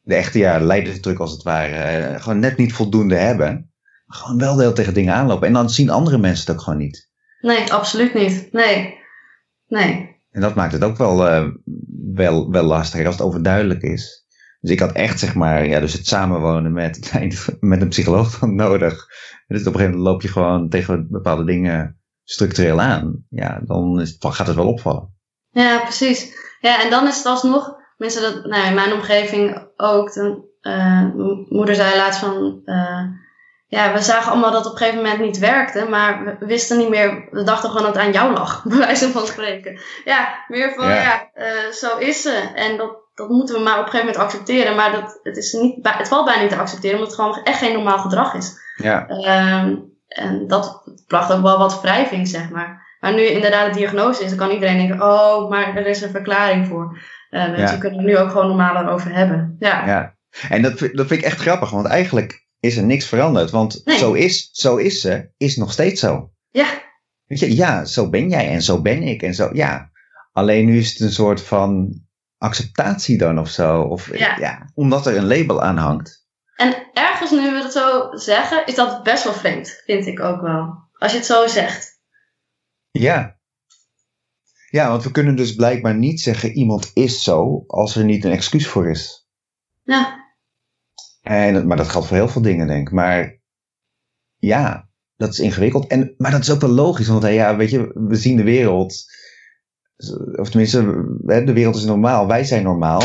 de 0.00 0.14
echte 0.14 0.38
ja, 0.38 0.58
leiderdruk 0.58 1.18
als 1.18 1.32
het 1.32 1.42
ware. 1.42 1.76
eh, 1.76 2.22
gewoon 2.22 2.38
net 2.38 2.56
niet 2.56 2.72
voldoende 2.72 3.16
hebben. 3.16 3.72
Maar 4.06 4.16
gewoon 4.16 4.38
wel 4.38 4.54
de 4.54 4.62
hele 4.62 4.74
tegen 4.74 4.94
dingen 4.94 5.14
aanlopen. 5.14 5.46
En 5.46 5.52
dan 5.52 5.70
zien 5.70 5.90
andere 5.90 6.18
mensen 6.18 6.46
het 6.46 6.56
ook 6.56 6.62
gewoon 6.62 6.78
niet. 6.78 7.10
Nee, 7.40 7.72
absoluut 7.72 8.14
niet. 8.14 8.48
Nee. 8.52 8.98
Nee. 9.66 10.12
En 10.30 10.40
dat 10.40 10.54
maakt 10.54 10.72
het 10.72 10.84
ook 10.84 10.96
wel, 10.96 11.28
eh, 11.28 11.48
wel, 12.12 12.50
wel 12.50 12.64
lastiger 12.64 13.06
als 13.06 13.14
het 13.14 13.24
overduidelijk 13.24 13.82
is. 13.82 14.23
Dus 14.64 14.72
ik 14.72 14.80
had 14.80 14.92
echt, 14.92 15.18
zeg 15.18 15.34
maar, 15.34 15.66
ja, 15.66 15.80
dus 15.80 15.92
het 15.92 16.06
samenwonen 16.06 16.72
met, 16.72 17.12
met 17.60 17.80
een 17.80 17.88
psycholoog 17.88 18.38
dan 18.38 18.54
nodig. 18.54 19.06
Dus 19.46 19.60
op 19.60 19.66
een 19.66 19.72
gegeven 19.72 19.90
moment 19.90 20.00
loop 20.00 20.22
je 20.22 20.28
gewoon 20.28 20.68
tegen 20.68 21.06
bepaalde 21.10 21.44
dingen 21.44 22.00
structureel 22.22 22.80
aan. 22.80 23.24
Ja, 23.28 23.60
dan 23.64 24.00
is, 24.00 24.16
gaat 24.18 24.46
het 24.46 24.56
wel 24.56 24.68
opvallen. 24.68 25.14
Ja, 25.50 25.78
precies. 25.78 26.34
Ja, 26.60 26.82
en 26.82 26.90
dan 26.90 27.06
is 27.06 27.16
het 27.16 27.26
alsnog, 27.26 27.74
mensen 27.96 28.22
dat, 28.22 28.44
nou, 28.44 28.66
in 28.66 28.74
mijn 28.74 28.92
omgeving 28.92 29.68
ook, 29.76 30.12
de, 30.12 30.56
eh, 30.60 31.00
mijn 31.14 31.46
moeder 31.48 31.74
zei 31.74 31.96
laatst 31.96 32.20
van, 32.20 32.60
eh, 32.64 33.02
ja, 33.66 33.92
we 33.92 34.02
zagen 34.02 34.32
allemaal 34.32 34.50
dat 34.52 34.64
het 34.64 34.72
op 34.72 34.80
een 34.80 34.86
gegeven 34.86 35.02
moment 35.02 35.20
niet 35.20 35.38
werkte, 35.38 35.86
maar 35.88 36.36
we 36.38 36.46
wisten 36.46 36.78
niet 36.78 36.88
meer, 36.88 37.28
we 37.30 37.42
dachten 37.42 37.70
gewoon 37.70 37.86
dat 37.86 37.94
het 37.94 38.04
aan 38.04 38.12
jou 38.12 38.32
lag, 38.32 38.62
bij 38.68 38.78
wijze 38.78 39.10
van 39.10 39.26
spreken. 39.26 39.80
Ja, 40.04 40.44
meer 40.48 40.72
van, 40.74 40.88
Ja. 40.88 40.94
ja, 40.94 41.30
eh, 41.32 41.70
zo 41.72 41.96
is 41.98 42.22
ze. 42.22 42.50
En 42.54 42.76
dat, 42.76 43.03
dat 43.14 43.28
moeten 43.28 43.54
we 43.54 43.60
maar 43.62 43.78
op 43.78 43.84
een 43.84 43.90
gegeven 43.90 44.06
moment 44.06 44.24
accepteren, 44.24 44.76
maar 44.76 44.92
dat, 44.92 45.20
het, 45.22 45.36
is 45.36 45.52
niet, 45.52 45.78
het 45.82 46.08
valt 46.08 46.24
bijna 46.26 46.40
niet 46.42 46.50
te 46.50 46.56
accepteren, 46.56 46.96
omdat 46.98 47.12
het 47.12 47.20
gewoon 47.20 47.42
echt 47.44 47.58
geen 47.58 47.72
normaal 47.72 47.98
gedrag 47.98 48.34
is. 48.34 48.52
Ja, 48.76 49.06
Ehm, 49.08 49.76
en 50.08 50.46
dat 50.46 50.82
bracht 51.06 51.32
ook 51.32 51.42
wel 51.42 51.58
wat 51.58 51.80
wrijving, 51.80 52.28
zeg 52.28 52.50
maar. 52.50 52.96
Maar 53.00 53.14
nu 53.14 53.22
inderdaad 53.26 53.72
de 53.72 53.78
diagnose 53.78 54.22
is, 54.22 54.28
dan 54.28 54.38
kan 54.38 54.50
iedereen 54.50 54.76
denken, 54.76 55.02
oh, 55.02 55.50
maar 55.50 55.76
er 55.76 55.86
is 55.86 56.00
een 56.00 56.10
verklaring 56.10 56.66
voor. 56.66 56.98
Eh 57.30 57.40
mensen 57.48 57.74
Ja. 57.74 57.76
kunnen 57.80 57.98
er 57.98 58.04
nu 58.04 58.18
ook 58.18 58.30
gewoon 58.30 58.46
normaler 58.46 58.88
over 58.88 59.14
hebben. 59.14 59.56
Ja, 59.58 59.86
ja. 59.86 60.16
En 60.48 60.62
dat, 60.62 60.72
vind- 60.78 60.96
dat 60.96 61.06
vind 61.06 61.20
ik 61.20 61.26
echt 61.26 61.40
grappig, 61.40 61.70
want 61.70 61.86
eigenlijk 61.86 62.46
is 62.60 62.76
er 62.76 62.84
niks 62.84 63.06
veranderd. 63.08 63.50
Want 63.50 63.80
Nee. 63.84 63.98
zo, 63.98 64.12
is, 64.12 64.48
zo 64.52 64.76
is 64.76 65.00
ze, 65.00 65.30
is 65.36 65.56
nog 65.56 65.72
steeds 65.72 66.00
zo. 66.00 66.30
ja, 66.50 66.66
Weet 67.26 67.38
je, 67.38 67.56
ja, 67.56 67.84
zo 67.84 68.10
ben 68.10 68.28
jij 68.28 68.48
en 68.50 68.62
zo 68.62 68.82
ben 68.82 69.02
ik 69.02 69.22
en 69.22 69.34
zo, 69.34 69.48
ja. 69.52 69.90
Alleen 70.32 70.66
nu 70.66 70.78
is 70.78 70.90
het 70.90 71.00
een 71.00 71.12
soort 71.12 71.42
van 71.42 72.00
acceptatie 72.44 73.18
dan 73.18 73.38
of 73.38 73.48
zo. 73.48 73.80
Of, 73.82 74.18
Ja. 74.18 74.70
omdat 74.74 75.06
er 75.06 75.16
een 75.16 75.26
label 75.26 75.62
aan 75.62 75.76
hangt. 75.76 76.22
En 76.56 76.90
ergens, 76.92 77.30
nu 77.30 77.50
we 77.52 77.62
het 77.62 77.72
zo 77.72 78.08
zeggen, 78.16 78.66
is 78.66 78.74
dat 78.74 79.02
best 79.02 79.24
wel 79.24 79.32
vreemd, 79.32 79.82
vind 79.84 80.06
ik 80.06 80.20
ook 80.20 80.40
wel. 80.40 80.88
Als 80.92 81.12
je 81.12 81.18
het 81.18 81.26
zo 81.26 81.46
zegt. 81.46 82.00
Ja. 82.90 83.38
Ja, 84.70 84.88
want 84.88 85.02
we 85.04 85.10
kunnen 85.10 85.36
dus 85.36 85.54
blijkbaar 85.54 85.94
niet 85.94 86.20
zeggen 86.20 86.52
iemand 86.52 86.90
is 86.94 87.22
zo 87.22 87.64
als 87.66 87.96
er 87.96 88.04
niet 88.04 88.24
een 88.24 88.32
excuus 88.32 88.66
voor 88.68 88.90
is. 88.90 89.28
Ja, 89.82 90.22
En, 91.22 91.66
maar 91.66 91.76
dat 91.76 91.88
geldt 91.88 92.06
voor 92.06 92.16
heel 92.16 92.28
veel 92.28 92.42
dingen, 92.42 92.66
denk 92.66 92.88
ik. 92.88 92.94
Maar 92.94 93.40
ja, 94.36 94.88
dat 95.16 95.28
is 95.28 95.38
ingewikkeld. 95.38 95.86
En, 95.86 96.14
maar 96.18 96.30
dat 96.30 96.40
is 96.40 96.50
ook 96.50 96.60
wel 96.60 96.70
logisch, 96.70 97.08
want 97.08 97.24
eh, 97.24 97.34
ja, 97.34 97.56
weet 97.56 97.70
je, 97.70 97.90
we 97.94 98.14
zien 98.14 98.36
de 98.36 98.42
wereld. 98.42 99.04
Of 100.36 100.48
tenminste, 100.50 100.82
de 101.44 101.52
wereld 101.52 101.76
is 101.76 101.84
normaal. 101.84 102.26
Wij 102.26 102.44
zijn 102.44 102.62
normaal. 102.62 103.02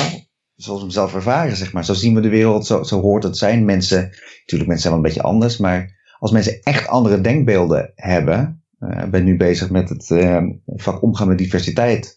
Zoals 0.56 0.80
we 0.80 0.86
hem 0.86 0.94
zelf 0.96 1.16
ervaren, 1.16 1.56
zeg 1.58 1.74
maar. 1.74 1.86
Zo 1.86 1.94
zien 1.94 2.16
we 2.16 2.22
de 2.22 2.30
wereld, 2.30 2.66
zo, 2.66 2.84
zo 2.84 3.02
hoort 3.02 3.24
het 3.24 3.38
zijn. 3.38 3.66
Mensen, 3.66 4.00
natuurlijk, 4.40 4.70
mensen 4.70 4.80
zijn 4.80 4.94
wel 4.94 5.04
een 5.04 5.10
beetje 5.10 5.22
anders. 5.22 5.58
Maar 5.58 5.98
als 6.20 6.32
mensen 6.32 6.60
echt 6.64 6.88
andere 6.88 7.22
denkbeelden 7.22 7.92
hebben. 7.96 8.64
eh, 8.80 9.04
Ik 9.04 9.12
ben 9.12 9.24
nu 9.24 9.38
bezig 9.38 9.70
met 9.70 9.90
het 9.90 10.12
eh, 10.12 10.44
vak 10.66 11.02
omgaan 11.04 11.28
met 11.28 11.38
diversiteit. 11.38 12.08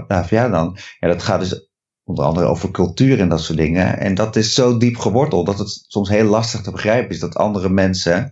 op 0.00 0.08
de 0.08 0.14
HVA 0.14 0.48
dan. 0.48 0.76
Ja, 1.00 1.08
dat 1.08 1.22
gaat 1.22 1.40
dus 1.40 1.70
onder 2.04 2.24
andere 2.24 2.46
over 2.46 2.70
cultuur 2.70 3.20
en 3.20 3.28
dat 3.28 3.40
soort 3.40 3.58
dingen. 3.58 3.98
En 3.98 4.14
dat 4.14 4.36
is 4.36 4.54
zo 4.54 4.78
diep 4.78 4.96
geworteld 4.96 5.46
dat 5.46 5.58
het 5.58 5.84
soms 5.86 6.08
heel 6.08 6.24
lastig 6.24 6.60
te 6.60 6.70
begrijpen 6.70 7.10
is 7.10 7.20
dat 7.20 7.34
andere 7.36 7.68
mensen 7.68 8.30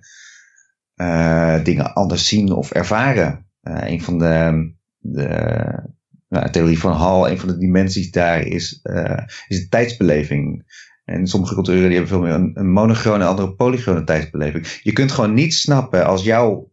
eh, 0.94 1.64
dingen 1.64 1.92
anders 1.94 2.26
zien 2.28 2.52
of 2.52 2.70
ervaren. 2.70 3.44
Een 3.62 4.02
van 4.02 4.18
de, 4.18 4.74
de 5.12 5.82
nou, 6.28 6.50
theorie 6.50 6.78
van 6.78 6.92
Hall, 6.92 7.30
een 7.30 7.38
van 7.38 7.48
de 7.48 7.58
dimensies 7.58 8.10
daar 8.10 8.40
is, 8.40 8.80
eh, 8.82 9.22
is 9.48 9.60
de 9.60 9.68
tijdsbeleving. 9.68 10.74
En 11.04 11.26
sommige 11.26 11.54
culturen 11.54 11.88
die 11.88 11.98
hebben 11.98 12.08
veel 12.08 12.20
meer 12.20 12.34
een, 12.34 12.50
een 12.54 12.70
monochrone 12.70 13.22
en 13.22 13.28
andere 13.30 13.54
polygone 13.54 14.04
tijdsbeleving. 14.04 14.80
Je 14.82 14.92
kunt 14.92 15.12
gewoon 15.12 15.34
niet 15.34 15.54
snappen 15.54 16.06
als 16.06 16.24
jouw 16.24 16.72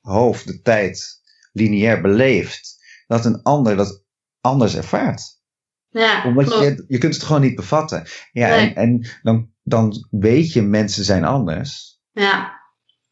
hoofd 0.00 0.46
de 0.46 0.60
tijd 0.60 1.20
lineair 1.52 2.00
beleeft, 2.00 2.76
dat 3.06 3.24
een 3.24 3.42
ander 3.42 3.76
dat 3.76 4.04
anders 4.40 4.76
ervaart 4.76 5.42
ja 5.94 6.24
omdat 6.24 6.44
klopt. 6.44 6.62
je, 6.64 6.84
je 6.88 6.98
kunt 6.98 7.14
het 7.14 7.22
gewoon 7.22 7.42
niet 7.42 7.54
bevatten. 7.54 8.06
Ja, 8.32 8.48
Nee. 8.48 8.72
en, 8.72 8.74
en 8.74 9.06
dan, 9.22 9.50
dan 9.62 10.06
weet 10.10 10.52
je, 10.52 10.62
mensen 10.62 11.04
zijn 11.04 11.24
anders. 11.24 12.00
Ja. 12.12 12.53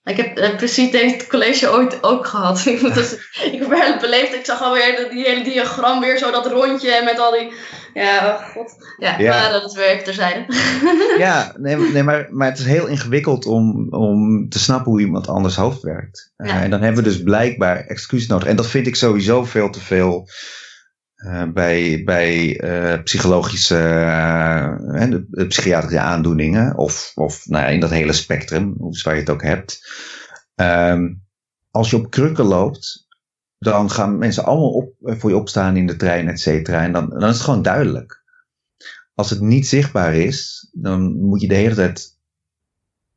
Ik 0.04 0.16
heb 0.16 0.36
eh, 0.38 0.56
precies 0.56 0.90
deze 0.90 1.26
college 1.28 1.70
ooit 1.70 2.02
ook 2.02 2.26
gehad. 2.26 2.64
ik, 2.66 2.82
moet 2.82 2.94
dus, 2.94 3.12
ik 3.52 3.58
heb 3.58 3.68
wel 3.68 3.98
beleefd. 4.00 4.34
Ik 4.34 4.44
zag 4.44 4.62
alweer 4.62 4.96
dat- 4.96 5.10
die 5.10 5.24
hele 5.24 5.44
diagram 5.44 6.00
weer 6.00 6.18
zo 6.18 6.30
dat 6.30 6.46
rondje 6.46 7.02
met 7.04 7.18
al 7.18 7.30
die... 7.32 7.52
Ja, 7.94 8.26
oh 8.26 8.48
god. 8.52 8.72
Ja, 8.98 9.18
Ja. 9.18 9.38
maar 9.38 9.50
dat 9.52 9.70
is 9.70 9.76
weer 9.76 9.86
even 9.86 10.04
terzijde. 10.04 10.44
Ja, 11.18 11.52
nee, 11.56 11.76
nee 11.76 12.02
maar, 12.02 12.26
maar 12.30 12.48
het 12.48 12.58
is 12.58 12.64
heel 12.64 12.86
ingewikkeld 12.86 13.46
om, 13.46 13.86
om 13.90 14.48
te 14.48 14.58
snappen 14.58 14.90
hoe 14.92 15.00
iemand 15.00 15.28
anders 15.28 15.56
hoofd 15.56 15.82
werkt. 15.82 16.32
Eh, 16.36 16.62
en 16.62 16.70
dan 16.70 16.80
hebben 16.82 17.02
we 17.02 17.08
dus 17.08 17.22
blijkbaar 17.22 17.76
excuus 17.86 18.26
nodig. 18.26 18.48
En 18.48 18.56
dat 18.56 18.66
vind 18.66 18.86
ik 18.86 18.96
sowieso 18.96 19.44
veel 19.44 19.70
te 19.70 19.80
veel 19.80 20.28
eh, 21.22 21.48
bij, 21.52 22.02
bij 22.04 22.60
eh, 22.60 23.02
psychologische, 23.02 23.74
hè, 23.74 25.08
de, 25.08 25.46
psychiatrische 25.46 26.00
aandoeningen. 26.00 26.76
Of, 26.76 27.12
of 27.14 27.46
nou 27.46 27.64
ja, 27.64 27.70
in 27.70 27.80
dat 27.80 27.90
hele 27.90 28.12
spectrum, 28.12 28.74
hoe 28.78 28.96
zwaar 28.96 29.14
je 29.14 29.20
het 29.20 29.30
ook 29.30 29.42
hebt. 29.42 29.80
Ehm, 30.54 31.14
als 31.70 31.90
je 31.90 31.96
op 31.96 32.10
krukken 32.10 32.44
loopt, 32.44 33.06
dan 33.58 33.90
gaan 33.90 34.18
mensen 34.18 34.44
allemaal 34.44 34.70
op, 34.70 34.94
voor 35.00 35.30
je 35.30 35.36
opstaan 35.36 35.76
in 35.76 35.86
de 35.86 35.96
trein, 35.96 36.28
et 36.28 36.40
cetera. 36.40 36.82
En 36.82 36.92
dan, 36.92 37.08
dan 37.08 37.28
is 37.28 37.34
het 37.34 37.44
gewoon 37.44 37.62
duidelijk. 37.62 38.22
Als 39.14 39.30
het 39.30 39.40
niet 39.40 39.66
zichtbaar 39.66 40.14
is, 40.14 40.68
dan 40.72 41.16
moet 41.16 41.40
je 41.40 41.48
de 41.48 41.54
hele 41.54 41.74
tijd 41.74 42.18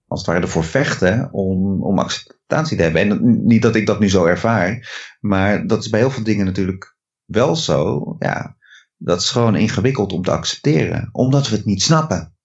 als 0.08 0.20
het 0.20 0.30
ware 0.30 0.42
ervoor 0.42 0.64
vechten 0.64 1.30
om, 1.32 1.84
om 1.84 2.00
acceptatie 2.00 2.78
te 2.78 2.84
hebben. 2.84 3.02
En 3.02 3.46
niet 3.46 3.62
dat 3.62 3.76
ik 3.76 3.86
dat 3.86 4.00
nu 4.00 4.10
zo 4.10 4.26
ervaar, 4.26 4.90
maar 5.20 5.68
dat 5.68 5.84
is 5.84 5.90
bij 5.90 6.00
heel 6.00 6.12
veel 6.12 6.24
dingen 6.24 6.46
natuurlijk 6.46 6.95
wel 7.26 7.56
zo. 7.56 8.16
Ja, 8.20 8.56
dat 8.98 9.22
is 9.22 9.30
gewoon 9.30 9.56
ingewikkeld 9.56 10.12
om 10.12 10.22
te 10.22 10.32
accepteren, 10.32 11.10
omdat 11.12 11.50
we 11.50 11.56
het 11.56 11.66
niet 11.66 11.82
snappen. 11.82 12.36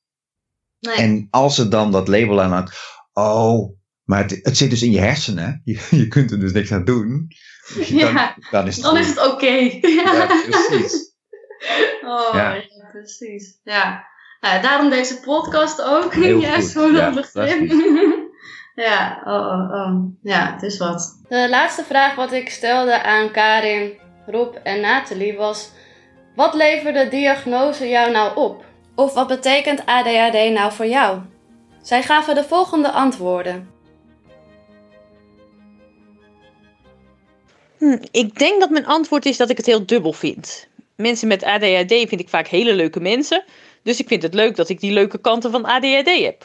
Nee. 0.81 0.95
En 0.95 1.27
als 1.31 1.59
er 1.59 1.71
dan 1.71 1.93
dat 1.93 2.09
label 2.09 2.43
aan 2.43 2.53
hangt, 2.53 2.79
oh, 3.13 3.79
maar 4.05 4.23
het, 4.23 4.39
het 4.43 4.57
zit 4.57 4.71
dus 4.71 4.83
in 4.83 4.91
je 4.91 5.01
hersenen, 5.01 5.61
je, 5.65 5.87
je 5.91 6.09
kunt 6.09 6.31
er 6.31 6.41
dus 6.41 6.53
niks 6.53 6.73
aan 6.73 6.85
doen. 6.85 7.29
Dus 7.75 7.89
dan, 7.89 7.99
Ja, 7.99 8.37
dan 8.51 8.67
is 8.67 8.77
het 8.77 8.85
dan 8.85 8.97
is 8.97 9.09
het 9.09 9.33
oké. 9.33 9.79
Ja, 9.81 10.27
precies. 10.49 11.15
Oh, 12.05 12.35
Ja. 12.35 12.55
ja. 12.55 12.63
precies. 12.91 13.61
Ja. 13.63 14.09
Nou, 14.41 14.63
daarom 14.63 14.91
deze 14.91 15.21
podcast 15.21 15.83
ook. 15.83 16.15
Heel 16.15 16.41
Ja, 16.41 16.57
dat 16.57 17.15
begrip. 17.15 17.71
ja, 18.75 19.23
oh, 19.25 19.33
oh, 19.33 19.73
oh. 19.73 20.13
Ja, 20.23 20.53
het 20.53 20.63
is 20.63 20.79
wat. 20.79 21.21
De 21.29 21.49
laatste 21.49 21.85
vraag 21.85 22.15
wat 22.15 22.33
ik 22.33 22.51
stelde 22.51 23.03
aan 23.03 23.31
Karin, 23.31 23.93
Rob 24.31 24.55
en 24.63 24.81
Nathalie 24.81 25.37
was: 25.37 25.71
wat 26.35 26.55
leverde 26.55 27.05
de 27.05 27.11
diagnose 27.11 27.89
jou 27.89 28.11
nou 28.11 28.37
op? 28.37 28.65
Of 28.95 29.15
wat 29.15 29.27
betekent 29.27 29.87
ADHD 29.87 30.53
nou 30.53 30.73
voor 30.73 30.87
jou? 30.87 31.21
Zij 31.83 32.03
gaven 32.03 32.35
de 32.35 32.45
volgende 32.45 32.91
antwoorden. 32.91 33.71
Hm, 37.79 37.99
ik 38.11 38.39
denk 38.39 38.61
dat 38.61 38.71
mijn 38.71 38.87
antwoord 38.87 39.27
is 39.27 39.37
dat 39.37 39.51
ik 39.51 39.57
het 39.57 39.67
heel 39.67 39.87
dubbel 39.87 40.13
vind. 40.13 40.69
Mensen 40.97 41.29
met 41.29 41.45
ADHD 41.45 41.93
vind 41.93 42.21
ik 42.21 42.29
vaak 42.29 42.47
hele 42.47 42.75
leuke 42.75 43.01
mensen. 43.01 43.45
Dus 43.83 44.01
ik 44.01 44.09
vind 44.09 44.23
het 44.23 44.35
leuk 44.35 44.57
dat 44.57 44.69
ik 44.69 44.81
die 44.81 44.93
leuke 44.93 45.19
kanten 45.19 45.51
van 45.51 45.65
ADHD 45.65 46.23
heb. 46.23 46.45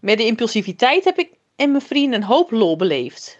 Met 0.00 0.18
de 0.18 0.26
impulsiviteit 0.26 1.04
heb 1.04 1.18
ik 1.18 1.30
en 1.56 1.70
mijn 1.70 1.82
vrienden 1.82 2.20
een 2.20 2.26
hoop 2.26 2.50
lol 2.50 2.76
beleefd. 2.76 3.38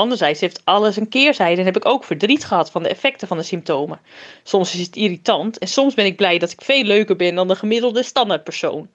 Anderzijds 0.00 0.40
heeft 0.40 0.60
alles 0.64 0.96
een 0.96 1.08
keerzijde 1.08 1.60
en 1.60 1.66
heb 1.66 1.76
ik 1.76 1.86
ook 1.86 2.04
verdriet 2.04 2.44
gehad 2.44 2.70
van 2.70 2.82
de 2.82 2.88
effecten 2.88 3.28
van 3.28 3.36
de 3.36 3.42
symptomen. 3.42 4.00
Soms 4.42 4.74
is 4.74 4.80
het 4.80 4.96
irritant 4.96 5.58
en 5.58 5.68
soms 5.68 5.94
ben 5.94 6.04
ik 6.04 6.16
blij 6.16 6.38
dat 6.38 6.50
ik 6.50 6.62
veel 6.62 6.82
leuker 6.82 7.16
ben 7.16 7.34
dan 7.34 7.48
de 7.48 7.56
gemiddelde 7.56 8.02
standaardpersoon. 8.02 8.88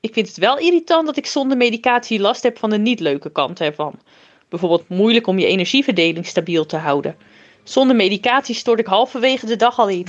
Ik 0.00 0.12
vind 0.12 0.28
het 0.28 0.36
wel 0.36 0.58
irritant 0.58 1.06
dat 1.06 1.16
ik 1.16 1.26
zonder 1.26 1.56
medicatie 1.56 2.20
last 2.20 2.42
heb 2.42 2.58
van 2.58 2.70
de 2.70 2.78
niet 2.78 3.00
leuke 3.00 3.30
kanten 3.30 3.66
ervan. 3.66 4.00
Bijvoorbeeld 4.48 4.88
moeilijk 4.88 5.26
om 5.26 5.38
je 5.38 5.46
energieverdeling 5.46 6.26
stabiel 6.26 6.66
te 6.66 6.76
houden. 6.76 7.16
Zonder 7.62 7.96
medicatie 7.96 8.54
stort 8.54 8.78
ik 8.78 8.86
halverwege 8.86 9.46
de 9.46 9.56
dag 9.56 9.78
al 9.78 9.88
in. 9.88 10.06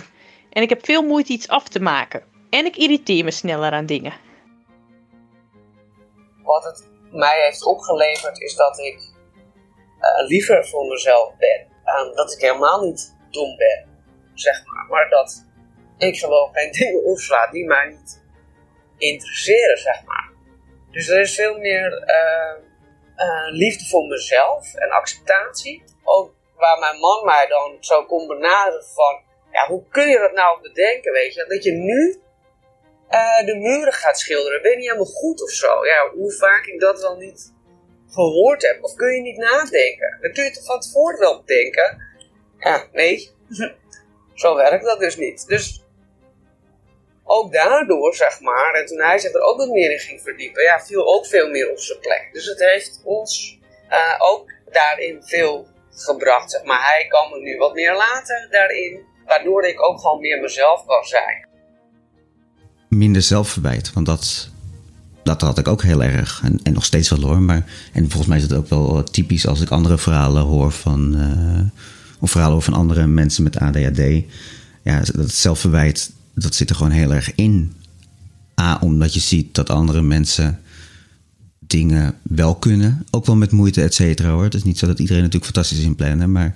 En 0.50 0.62
ik 0.62 0.70
heb 0.70 0.86
veel 0.86 1.04
moeite 1.04 1.32
iets 1.32 1.48
af 1.48 1.67
te 1.67 1.80
maken. 1.80 2.24
En 2.50 2.65
ik 2.65 2.76
irriteer 2.76 3.24
me 3.24 3.32
sneller 3.32 3.72
aan 3.72 3.86
dingen. 3.86 4.13
Wat 6.44 6.63
het 6.63 6.88
mij 7.12 7.44
heeft 7.44 7.65
opgeleverd 7.65 8.41
is 8.41 8.56
dat 8.56 8.80
ik 8.80 9.12
eh, 10.01 10.27
liever 10.27 10.67
voor 10.67 10.85
mezelf 10.85 11.37
ben. 11.37 11.67
En 11.83 12.11
dat 12.15 12.33
ik 12.33 12.41
helemaal 12.41 12.81
niet 12.81 13.15
dom 13.29 13.57
ben, 13.57 14.03
zeg 14.33 14.65
maar. 14.65 14.85
Maar 14.89 15.09
dat 15.09 15.45
ik 15.97 16.17
gewoon 16.17 16.49
geen 16.53 16.71
dingen 16.79 17.03
opsla 17.03 17.47
die 17.47 17.65
mij 17.65 17.85
niet 17.85 18.23
interesseren, 18.97 19.77
zeg 19.77 20.03
maar. 20.05 20.31
Dus 20.91 21.07
er 21.07 21.19
is 21.19 21.35
veel 21.35 21.57
meer 21.57 22.03
eh, 22.03 22.55
eh, 23.15 23.51
liefde 23.51 23.85
voor 23.85 24.07
mezelf 24.07 24.73
en 24.73 24.89
acceptatie. 24.89 25.83
Ook 26.03 26.33
waar 26.55 26.79
mijn 26.79 26.99
man 26.99 27.25
mij 27.25 27.47
dan 27.47 27.77
zo 27.79 28.05
kon 28.05 28.27
benaderen 28.27 28.83
van... 28.83 29.29
Ja, 29.51 29.67
hoe 29.67 29.87
kun 29.89 30.07
je 30.07 30.19
dat 30.19 30.33
nou 30.33 30.61
bedenken, 30.61 31.11
weet 31.11 31.33
je? 31.33 31.45
Dat 31.47 31.63
je 31.63 31.71
nu 31.71 32.21
de 33.45 33.55
muren 33.55 33.93
gaat 33.93 34.19
schilderen. 34.19 34.61
Ben 34.61 34.71
je 34.71 34.77
niet 34.77 34.85
helemaal 34.85 35.13
goed 35.13 35.43
of 35.43 35.49
zo? 35.49 35.85
Ja, 35.85 36.09
hoe 36.09 36.31
vaak 36.31 36.65
ik 36.65 36.79
dat 36.79 37.01
wel 37.01 37.15
niet 37.15 37.53
gehoord 38.12 38.62
heb. 38.62 38.84
Of 38.84 38.95
kun 38.95 39.13
je 39.15 39.21
niet 39.21 39.38
nadenken? 39.38 40.17
Dan 40.21 40.32
kun 40.32 40.43
je 40.43 40.50
het 40.50 40.65
van 40.65 40.80
tevoren 40.80 41.19
wel 41.19 41.43
bedenken. 41.45 42.02
Ja, 42.60 42.88
nee. 42.91 43.32
zo 44.34 44.56
werkt 44.56 44.86
dat 44.86 45.00
dus 45.00 45.15
niet. 45.17 45.47
Dus 45.47 45.84
ook 47.24 47.54
daardoor, 47.54 48.15
zeg 48.15 48.39
maar, 48.39 48.74
en 48.74 48.86
toen 48.86 49.02
hij 49.02 49.19
zich 49.19 49.34
er 49.34 49.41
ook 49.41 49.58
wat 49.58 49.69
meer 49.69 49.91
in 49.91 50.00
ging 50.00 50.21
verdiepen, 50.21 50.63
ja, 50.63 50.82
viel 50.82 51.15
ook 51.15 51.26
veel 51.26 51.50
meer 51.50 51.69
op 51.71 51.80
zijn 51.80 52.00
plek. 52.00 52.30
Dus 52.32 52.45
het 52.45 52.60
heeft 52.60 53.02
ons 53.04 53.60
eh, 53.89 54.15
ook 54.17 54.52
daarin 54.71 55.24
veel 55.24 55.67
gebracht, 55.91 56.52
zeg 56.52 56.63
maar. 56.63 56.82
Hij 56.82 57.06
kan 57.08 57.30
me 57.30 57.39
nu 57.39 57.58
wat 57.58 57.74
meer 57.74 57.95
laten 57.95 58.47
daarin, 58.52 59.06
waardoor 59.26 59.65
ik 59.65 59.84
ook 59.84 60.00
gewoon 60.00 60.19
meer 60.19 60.41
mezelf 60.41 60.86
kan 60.86 61.04
zijn. 61.04 61.50
minder 62.89 63.21
zelfverwijt. 63.21 63.93
Want 63.93 64.06
dat, 64.06 64.50
dat 65.23 65.41
had 65.41 65.57
ik 65.57 65.67
ook 65.67 65.84
heel 65.84 66.03
erg. 66.03 66.41
En, 66.43 66.60
en 66.63 66.73
nog 66.73 66.86
steeds 66.86 67.10
wel 67.10 67.21
hoor. 67.21 67.41
Maar, 67.41 67.65
en 67.93 68.10
volgens 68.10 68.27
mij 68.27 68.38
is 68.38 68.43
het 68.43 68.53
ook 68.53 68.69
wel 68.69 69.03
typisch 69.03 69.47
als 69.47 69.62
ik 69.62 69.69
andere 69.69 69.97
verhalen 69.97 70.43
hoor 70.43 70.71
van. 70.71 71.15
eh, 71.15 71.62
of 72.19 72.31
verhalen 72.31 72.55
hoor 72.55 72.63
van 72.63 72.73
andere 72.73 73.07
mensen 73.07 73.43
met 73.43 73.57
ADHD. 73.57 74.23
Ja, 74.84 75.01
dat 75.13 75.31
zelfverwijt, 75.31 76.12
dat 76.34 76.55
zit 76.55 76.69
er 76.69 76.75
gewoon 76.75 76.91
heel 76.91 77.13
erg 77.13 77.36
in. 77.36 77.73
A, 78.62 78.77
omdat 78.81 79.13
je 79.13 79.19
ziet 79.19 79.55
dat 79.55 79.69
andere 79.69 80.01
mensen 80.01 80.60
dingen 81.60 82.15
wel 82.21 82.55
kunnen. 82.55 83.05
Ook 83.10 83.25
wel 83.25 83.36
met 83.36 83.51
moeite, 83.51 83.81
et 83.81 83.93
cetera 83.93 84.29
hoor. 84.29 84.43
Het 84.43 84.53
is 84.53 84.63
niet 84.63 84.77
zo 84.77 84.88
dat 84.88 84.99
iedereen 84.99 85.21
natuurlijk 85.21 85.51
fantastisch 85.51 85.77
is 85.77 85.86
in 85.86 85.95
plannen. 85.95 86.31
Maar 86.31 86.55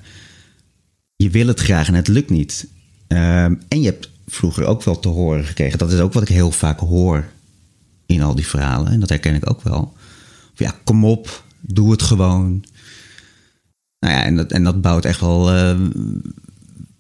je 1.16 1.30
wil 1.30 1.48
het 1.48 1.60
graag 1.60 1.88
en 1.88 1.94
het 1.94 2.08
lukt 2.08 2.30
niet. 2.30 2.68
Ehm, 3.08 3.54
en 3.68 3.82
je 3.82 3.86
hebt 3.86 4.10
vroeger 4.28 4.66
ook 4.66 4.84
wel 4.84 5.00
te 5.00 5.08
horen 5.08 5.46
gekregen. 5.46 5.80
Dat 5.80 5.92
is 5.92 6.00
ook 6.00 6.14
wat 6.14 6.24
ik 6.24 6.30
heel 6.30 6.52
vaak 6.52 6.80
hoor 6.80 7.26
in 8.06 8.22
al 8.22 8.36
die 8.36 8.48
verhalen. 8.48 8.92
En 8.92 9.00
dat 9.00 9.10
herken 9.10 9.36
ik 9.36 9.50
ook 9.50 9.62
wel. 9.62 9.94
Van, 10.54 10.66
ja, 10.66 10.76
kom 10.84 11.06
op, 11.06 11.44
doe 11.60 11.92
het 11.92 12.02
gewoon. 12.02 12.64
Nou 14.00 14.14
ja, 14.14 14.24
en 14.24 14.36
dat, 14.36 14.52
en 14.52 14.64
dat 14.64 14.82
bouwt 14.82 15.06
echt 15.06 15.20
wel, 15.20 15.52
eh, 15.52 15.80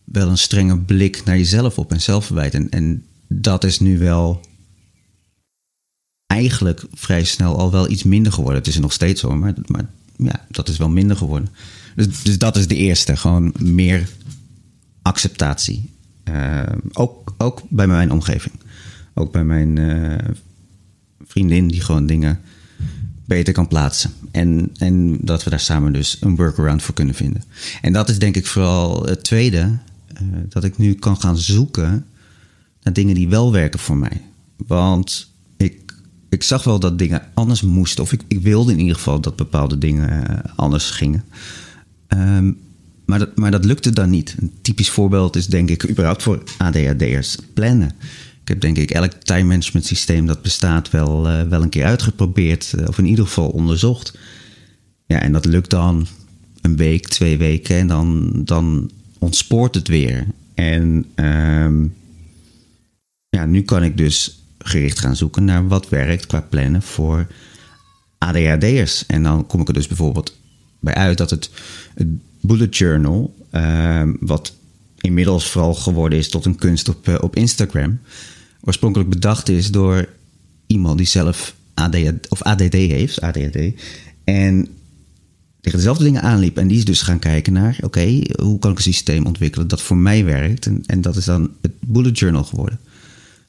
wel 0.03 0.29
een 0.29 0.37
strenge 0.37 0.77
blik 0.77 1.23
naar 1.25 1.37
jezelf 1.37 1.77
op 1.77 1.91
en 1.91 2.01
zelfverwijt. 2.01 2.53
En, 2.53 2.69
en 2.69 3.05
dat 3.27 3.63
is 3.63 3.79
nu 3.79 3.97
wel 3.97 4.41
eigenlijk 6.27 6.83
vrij 6.93 7.23
snel 7.23 7.57
al 7.57 7.71
wel 7.71 7.89
iets 7.89 8.03
minder 8.03 8.31
geworden. 8.31 8.59
Het 8.59 8.67
is 8.67 8.75
er 8.75 8.81
nog 8.81 8.93
steeds 8.93 9.21
zo, 9.21 9.35
maar, 9.35 9.53
maar 9.65 9.89
ja, 10.17 10.45
dat 10.49 10.67
is 10.67 10.77
wel 10.77 10.89
minder 10.89 11.17
geworden. 11.17 11.49
Dus, 11.95 12.23
dus 12.23 12.37
dat 12.37 12.55
is 12.55 12.67
de 12.67 12.75
eerste. 12.75 13.17
Gewoon 13.17 13.53
meer 13.59 14.09
acceptatie. 15.01 15.93
Uh, 16.29 16.61
ook, 16.93 17.33
ook 17.37 17.61
bij 17.69 17.87
mijn 17.87 18.11
omgeving. 18.11 18.53
Ook 19.13 19.31
bij 19.31 19.43
mijn 19.43 19.75
uh, 19.75 20.17
vriendin 21.35 21.67
die 21.67 21.81
gewoon 21.81 22.05
dingen 22.05 22.39
beter 23.25 23.53
kan 23.53 23.67
plaatsen. 23.67 24.11
En, 24.31 24.69
en 24.77 25.17
dat 25.21 25.43
we 25.43 25.49
daar 25.49 25.59
samen 25.59 25.93
dus 25.93 26.17
een 26.21 26.35
workaround 26.35 26.83
voor 26.83 26.93
kunnen 26.93 27.15
vinden. 27.15 27.43
En 27.81 27.93
dat 27.93 28.09
is 28.09 28.19
denk 28.19 28.35
ik 28.35 28.47
vooral 28.47 29.05
het 29.05 29.23
tweede. 29.23 29.59
Uh, 30.21 30.27
dat 30.49 30.63
ik 30.63 30.77
nu 30.77 30.93
kan 30.93 31.17
gaan 31.17 31.37
zoeken 31.37 32.05
naar 32.81 32.93
dingen 32.93 33.15
die 33.15 33.27
wel 33.27 33.51
werken 33.51 33.79
voor 33.79 33.97
mij. 33.97 34.21
Want 34.67 35.31
ik, 35.57 35.93
ik 36.29 36.43
zag 36.43 36.63
wel 36.63 36.79
dat 36.79 36.97
dingen 36.97 37.21
anders 37.33 37.61
moesten. 37.61 38.03
Of 38.03 38.13
ik, 38.13 38.21
ik 38.27 38.39
wilde 38.39 38.71
in 38.71 38.79
ieder 38.79 38.95
geval 38.95 39.19
dat 39.19 39.35
bepaalde 39.35 39.77
dingen 39.77 40.41
anders 40.55 40.89
gingen. 40.89 41.23
Um, 42.07 42.57
maar 43.05 43.19
dat, 43.19 43.37
maar 43.37 43.51
dat 43.51 43.65
lukte 43.65 43.91
dan 43.91 44.09
niet. 44.09 44.35
Een 44.39 44.51
typisch 44.61 44.89
voorbeeld 44.89 45.35
is 45.35 45.47
denk 45.47 45.69
ik 45.69 45.89
überhaupt 45.89 46.23
voor 46.23 46.43
ADHD'ers 46.57 47.37
plannen. 47.53 47.91
Ik 48.45 48.51
heb 48.51 48.61
denk 48.61 48.77
ik 48.77 48.91
elk 48.91 49.11
time 49.11 49.43
management 49.43 49.85
systeem 49.85 50.25
dat 50.25 50.41
bestaat 50.41 50.89
wel, 50.89 51.27
uh, 51.27 51.41
wel 51.41 51.61
een 51.61 51.69
keer 51.69 51.85
uitgeprobeerd. 51.85 52.73
Uh, 52.75 52.87
of 52.87 52.97
in 52.97 53.05
ieder 53.05 53.25
geval 53.25 53.49
onderzocht. 53.49 54.17
Ja, 55.05 55.19
en 55.21 55.31
dat 55.31 55.45
lukt 55.45 55.69
dan 55.69 56.07
een 56.61 56.75
week, 56.75 57.07
twee 57.07 57.37
weken. 57.37 57.75
En 57.75 57.87
dan, 57.87 58.31
dan 58.43 58.91
ontspoort 59.19 59.75
het 59.75 59.87
weer. 59.87 60.27
En 60.53 61.05
um, 61.15 61.93
ja, 63.29 63.45
nu 63.45 63.61
kan 63.61 63.83
ik 63.83 63.97
dus 63.97 64.43
gericht 64.57 64.99
gaan 64.99 65.15
zoeken 65.15 65.45
naar 65.45 65.67
wat 65.67 65.89
werkt 65.89 66.25
qua 66.25 66.41
plannen 66.41 66.81
voor 66.81 67.27
ADHD'ers. 68.17 69.05
En 69.05 69.23
dan 69.23 69.47
kom 69.47 69.61
ik 69.61 69.67
er 69.67 69.73
dus 69.73 69.87
bijvoorbeeld 69.87 70.37
bij 70.79 70.93
uit 70.93 71.17
dat 71.17 71.29
het, 71.29 71.49
bullet 72.41 72.77
journal, 72.77 73.35
uh, 73.51 74.09
wat 74.19 74.53
inmiddels 75.01 75.47
vooral 75.47 75.73
geworden 75.73 76.19
is 76.19 76.29
tot 76.29 76.45
een 76.45 76.55
kunst 76.55 76.89
op, 76.89 77.07
uh, 77.07 77.15
op 77.21 77.35
Instagram, 77.35 77.99
oorspronkelijk 78.65 79.09
bedacht 79.09 79.49
is 79.49 79.71
door 79.71 80.09
iemand 80.67 80.97
die 80.97 81.07
zelf 81.07 81.55
ADHD, 81.73 82.29
of 82.29 82.41
ADD 82.41 82.73
heeft, 82.73 83.21
ADHD, 83.21 83.57
en 84.23 84.67
tegen 85.61 85.79
dezelfde 85.79 86.03
dingen 86.03 86.21
aanliep. 86.21 86.57
En 86.57 86.67
die 86.67 86.77
is 86.77 86.85
dus 86.85 87.01
gaan 87.01 87.19
kijken 87.19 87.53
naar, 87.53 87.77
oké, 87.81 88.21
hoe 88.41 88.59
kan 88.59 88.71
ik 88.71 88.77
een 88.77 88.83
systeem 88.83 89.25
ontwikkelen 89.25 89.67
dat 89.67 89.81
voor 89.81 89.97
mij 89.97 90.25
werkt? 90.25 90.65
En, 90.65 90.83
en 90.85 91.01
dat 91.01 91.15
is 91.15 91.25
dan 91.25 91.51
het 91.61 91.71
bullet 91.79 92.19
journal 92.19 92.43
geworden. 92.43 92.79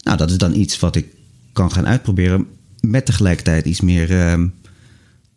Nou, 0.02 0.16
dat 0.16 0.31
is 0.31 0.38
dan 0.38 0.55
iets 0.55 0.79
wat 0.79 0.96
ik 0.96 1.07
kan 1.52 1.72
gaan 1.72 1.87
uitproberen 1.87 2.46
met 2.81 3.07
tegelijkertijd 3.07 3.66
iets 3.66 3.81
meer 3.81 4.11
uh, 4.11 4.16
nou 4.37 4.50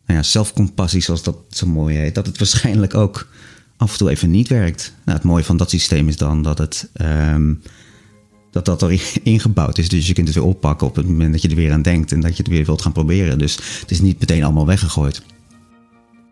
ja, 0.06 0.22
zelfcompassie, 0.22 1.00
zoals 1.00 1.22
dat 1.22 1.36
zo 1.50 1.66
mooi 1.66 1.96
heet. 1.96 2.14
Dat 2.14 2.26
het 2.26 2.38
waarschijnlijk 2.38 2.94
ook 2.94 3.28
af 3.76 3.92
en 3.92 3.98
toe 3.98 4.10
even 4.10 4.30
niet 4.30 4.48
werkt. 4.48 4.92
Nou, 5.04 5.18
het 5.18 5.26
mooie 5.26 5.44
van 5.44 5.56
dat 5.56 5.70
systeem 5.70 6.08
is 6.08 6.16
dan 6.16 6.42
dat 6.42 6.58
het 6.58 6.88
um, 7.00 7.62
dat 8.50 8.64
dat 8.64 8.82
er 8.82 9.00
ingebouwd 9.22 9.78
is. 9.78 9.88
Dus 9.88 10.06
je 10.06 10.14
kunt 10.14 10.26
het 10.26 10.36
weer 10.36 10.46
oppakken 10.46 10.86
op 10.86 10.96
het 10.96 11.06
moment 11.06 11.32
dat 11.32 11.42
je 11.42 11.48
er 11.48 11.54
weer 11.54 11.72
aan 11.72 11.82
denkt 11.82 12.12
en 12.12 12.20
dat 12.20 12.36
je 12.36 12.42
het 12.42 12.52
weer 12.52 12.64
wilt 12.64 12.82
gaan 12.82 12.92
proberen. 12.92 13.38
Dus 13.38 13.80
het 13.80 13.90
is 13.90 14.00
niet 14.00 14.20
meteen 14.20 14.44
allemaal 14.44 14.66
weggegooid. 14.66 15.22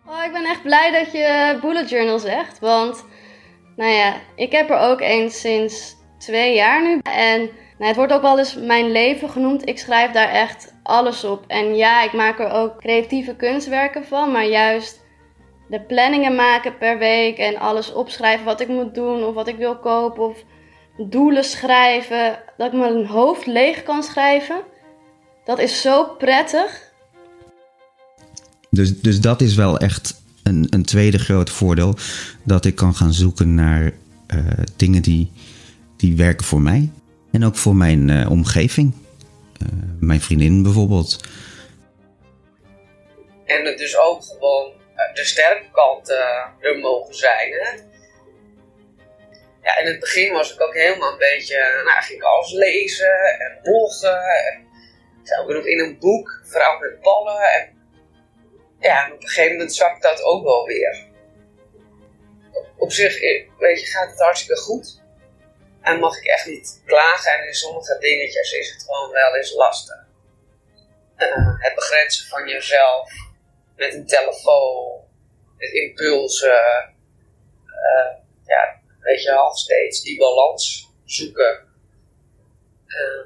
Oh, 0.05 0.23
ik 0.25 0.31
ben 0.31 0.45
echt 0.45 0.63
blij 0.63 1.03
dat 1.03 1.11
je 1.11 1.57
bullet 1.61 1.89
journal 1.89 2.19
zegt, 2.19 2.59
want 2.59 3.03
nou 3.75 3.91
ja, 3.91 4.15
ik 4.35 4.51
heb 4.51 4.69
er 4.69 4.79
ook 4.79 5.01
eens 5.01 5.39
sinds 5.39 5.95
twee 6.17 6.55
jaar 6.55 6.83
nu 6.83 6.99
en 7.03 7.49
nou, 7.79 7.91
het 7.91 7.95
wordt 7.95 8.13
ook 8.13 8.21
wel 8.21 8.37
eens 8.37 8.55
mijn 8.55 8.91
leven 8.91 9.29
genoemd. 9.29 9.67
Ik 9.67 9.79
schrijf 9.79 10.11
daar 10.11 10.29
echt 10.29 10.73
alles 10.83 11.23
op. 11.23 11.43
En 11.47 11.75
ja, 11.75 12.03
ik 12.03 12.13
maak 12.13 12.39
er 12.39 12.51
ook 12.51 12.79
creatieve 12.79 13.35
kunstwerken 13.35 14.05
van, 14.05 14.31
maar 14.31 14.45
juist 14.45 15.01
de 15.69 15.81
planningen 15.81 16.35
maken 16.35 16.77
per 16.77 16.97
week 16.97 17.37
en 17.37 17.57
alles 17.57 17.93
opschrijven 17.93 18.45
wat 18.45 18.59
ik 18.59 18.67
moet 18.67 18.95
doen 18.95 19.23
of 19.23 19.33
wat 19.33 19.47
ik 19.47 19.57
wil 19.57 19.77
kopen 19.77 20.23
of 20.23 20.43
doelen 21.07 21.43
schrijven, 21.43 22.39
dat 22.57 22.73
ik 22.73 22.79
mijn 22.79 23.05
hoofd 23.05 23.45
leeg 23.45 23.83
kan 23.83 24.03
schrijven. 24.03 24.61
Dat 25.45 25.59
is 25.59 25.81
zo 25.81 26.03
prettig. 26.03 26.91
Dus, 28.69 29.01
dus 29.01 29.21
dat 29.21 29.41
is 29.41 29.55
wel 29.55 29.77
echt 29.77 30.21
een, 30.43 30.67
een 30.69 30.85
tweede 30.85 31.19
groot 31.19 31.49
voordeel. 31.49 31.95
Dat 32.43 32.65
ik 32.65 32.75
kan 32.75 32.95
gaan 32.95 33.13
zoeken 33.13 33.55
naar 33.55 33.93
eh, 34.27 34.37
dingen 34.75 35.01
die, 35.01 35.31
die 35.97 36.15
werken 36.15 36.45
voor 36.45 36.61
mij. 36.61 36.89
En 37.31 37.45
ook 37.45 37.55
voor 37.55 37.75
mijn 37.75 38.09
eh, 38.09 38.31
omgeving. 38.31 38.93
Eh, 39.61 39.67
mijn 39.99 40.21
vriendin 40.21 40.63
bijvoorbeeld. 40.63 41.19
En 43.45 43.65
het 43.65 43.77
dus 43.77 43.97
ook 43.97 44.23
gewoon 44.23 44.71
de 45.13 45.25
sterke 45.25 45.65
kanten 45.71 46.25
er 46.59 46.79
mogen 46.79 47.15
zijn. 47.15 47.51
Hè? 47.51 47.88
In 49.77 49.85
het 49.85 49.99
begin 49.99 50.33
was 50.33 50.53
ik 50.53 50.61
ook 50.61 50.73
helemaal 50.73 51.11
een 51.11 51.17
beetje, 51.17 51.81
nou, 51.85 52.01
ging 52.01 52.19
ik 52.19 52.25
alles 52.25 52.51
lezen 52.51 53.39
en 53.39 53.59
bloggen. 53.61 54.21
En 54.21 54.67
ik 55.23 55.55
ook 55.55 55.65
in 55.65 55.79
een 55.79 55.99
boek, 55.99 56.41
Vrouw 56.43 56.79
met 56.79 57.01
ballen. 57.01 57.41
En 57.41 57.77
ja, 58.79 59.11
op 59.11 59.21
een 59.21 59.27
gegeven 59.27 59.51
moment 59.51 59.75
zakt 59.75 60.01
dat 60.01 60.23
ook 60.23 60.43
wel 60.43 60.65
weer. 60.65 61.07
Op 62.77 62.91
zich, 62.91 63.21
eh, 63.21 63.49
weet 63.57 63.79
je, 63.81 63.87
gaat 63.87 64.09
het 64.09 64.19
hartstikke 64.19 64.61
goed. 64.61 65.01
En 65.81 65.99
mag 65.99 66.17
ik 66.17 66.25
echt 66.25 66.45
niet 66.45 66.81
klagen. 66.85 67.31
En 67.31 67.47
in 67.47 67.53
sommige 67.53 67.97
dingetjes 67.99 68.51
is 68.51 68.71
het 68.71 68.83
gewoon 68.83 69.11
wel 69.11 69.35
eens 69.35 69.53
lastig. 69.53 70.07
Eh, 71.15 71.59
het 71.59 71.75
begrenzen 71.75 72.27
van 72.27 72.47
jezelf 72.47 73.11
met 73.75 73.93
een 73.93 74.07
telefoon, 74.07 75.03
met 75.57 75.71
impulsen. 75.71 76.97
eh, 77.65 78.17
ja, 78.45 78.78
weet 79.09 79.23
je 79.23 79.29
wel, 79.29 79.55
steeds 79.55 80.01
die 80.01 80.17
balans 80.17 80.89
zoeken. 81.05 81.67
Eh, 82.87 83.25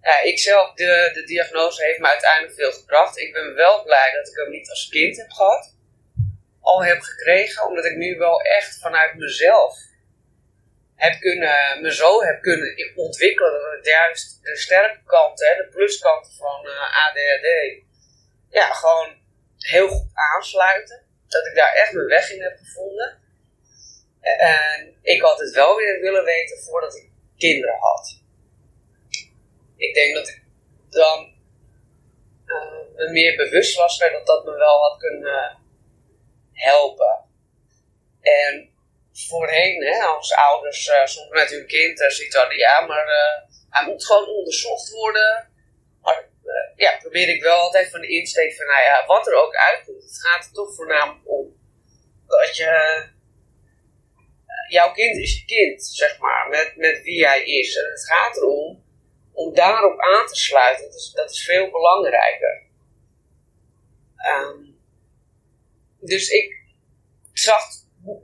ja, 0.00 0.20
ik 0.22 0.38
zelf, 0.38 0.74
de, 0.74 1.10
de 1.14 1.24
diagnose 1.24 1.84
heeft 1.84 1.98
me 1.98 2.06
uiteindelijk 2.06 2.54
veel 2.54 2.72
gebracht. 2.72 3.18
Ik 3.18 3.32
ben 3.32 3.54
wel 3.54 3.82
blij 3.82 4.12
dat 4.12 4.28
ik 4.28 4.36
hem 4.36 4.50
niet 4.50 4.70
als 4.70 4.88
kind 4.88 5.16
heb 5.16 5.30
gehad. 5.30 5.76
Al 6.60 6.84
heb 6.84 7.00
gekregen, 7.00 7.66
omdat 7.66 7.84
ik 7.84 7.96
nu 7.96 8.16
wel 8.16 8.40
echt 8.40 8.78
vanuit 8.80 9.14
mezelf 9.14 9.78
heb 10.94 11.20
kunnen, 11.20 11.80
me 11.82 11.94
zo 11.94 12.22
heb 12.22 12.40
kunnen 12.40 12.92
ontwikkelen. 12.94 13.76
Dat 13.76 13.86
juist 13.86 14.38
de 14.42 14.56
sterke 14.56 15.02
kant, 15.04 15.40
hè, 15.40 15.54
de 15.56 15.68
pluskant 15.70 16.34
van 16.38 16.66
eh, 16.66 17.06
ADHD, 17.06 17.48
ja, 18.50 18.72
gewoon 18.72 19.16
heel 19.58 19.88
goed 19.88 20.10
aansluiten. 20.14 21.02
Dat 21.28 21.46
ik 21.46 21.54
daar 21.54 21.72
echt 21.72 21.92
mijn 21.92 22.06
weg 22.06 22.30
in 22.30 22.42
heb 22.42 22.58
gevonden. 22.58 23.27
En 24.20 24.98
ik 25.02 25.20
had 25.20 25.38
het 25.38 25.54
wel 25.54 25.76
weer 25.76 26.00
willen 26.00 26.24
weten 26.24 26.58
voordat 26.58 26.96
ik 26.96 27.10
kinderen 27.36 27.78
had. 27.78 28.22
Ik 29.76 29.94
denk 29.94 30.14
dat 30.14 30.28
ik 30.28 30.42
dan 30.88 31.34
eh, 32.46 32.94
me 32.94 33.10
meer 33.10 33.36
bewust 33.36 33.76
was 33.76 33.98
dat 33.98 34.26
dat 34.26 34.44
me 34.44 34.56
wel 34.56 34.82
had 34.82 34.98
kunnen 34.98 35.58
helpen. 36.52 37.24
En 38.20 38.70
voorheen, 39.12 39.82
hè, 39.82 40.04
als 40.04 40.32
ouders 40.32 40.86
uh, 40.86 41.04
soms 41.04 41.28
met 41.28 41.50
hun 41.50 41.66
kind 41.66 42.00
uh, 42.00 42.08
zoiets 42.08 42.36
hadden, 42.36 42.56
ja, 42.56 42.80
maar 42.80 43.06
uh, 43.06 43.50
hij 43.70 43.86
moet 43.86 44.04
gewoon 44.04 44.28
onderzocht 44.28 44.90
worden. 44.90 45.50
Maar 46.00 46.28
ja, 46.76 46.96
probeer 46.96 47.28
ik 47.28 47.42
wel 47.42 47.60
altijd 47.60 47.90
van 47.90 48.00
de 48.00 48.08
insteek 48.08 48.56
van, 48.56 48.66
nou 48.66 48.82
ja, 48.82 49.06
wat 49.06 49.26
er 49.26 49.34
ook 49.34 49.56
uitkomt. 49.56 50.02
Het 50.02 50.20
gaat 50.20 50.44
er 50.44 50.52
toch 50.52 50.74
voornamelijk 50.74 51.30
om 51.30 51.56
dat 52.26 52.56
je, 52.56 53.04
jouw 54.68 54.92
kind 54.92 55.16
is 55.16 55.38
je 55.38 55.44
kind, 55.44 55.84
zeg 55.84 56.18
maar, 56.18 56.48
met, 56.48 56.72
met 56.76 57.02
wie 57.02 57.26
hij 57.26 57.44
is. 57.44 57.76
En 57.76 57.90
het 57.90 58.06
gaat 58.06 58.36
erom 58.36 58.84
om 59.32 59.54
daarop 59.54 60.00
aan 60.00 60.26
te 60.26 60.36
sluiten. 60.36 60.84
Dat 60.84 60.94
is, 60.94 61.12
dat 61.14 61.30
is 61.30 61.44
veel 61.44 61.70
belangrijker. 61.70 62.62
Um, 64.26 64.78
dus 66.00 66.28
ik 66.28 66.62
zag 67.32 67.62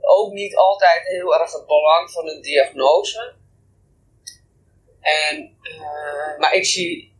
ook 0.01 0.33
niet 0.33 0.55
altijd 0.55 1.07
heel 1.07 1.39
erg 1.39 1.51
het 1.51 1.65
belang 1.65 2.11
van 2.11 2.27
een 2.27 2.41
diagnose. 2.41 3.35
En, 5.01 5.57
uh, 5.61 6.37
maar 6.37 6.53
ik 6.53 6.65
zie 6.65 7.13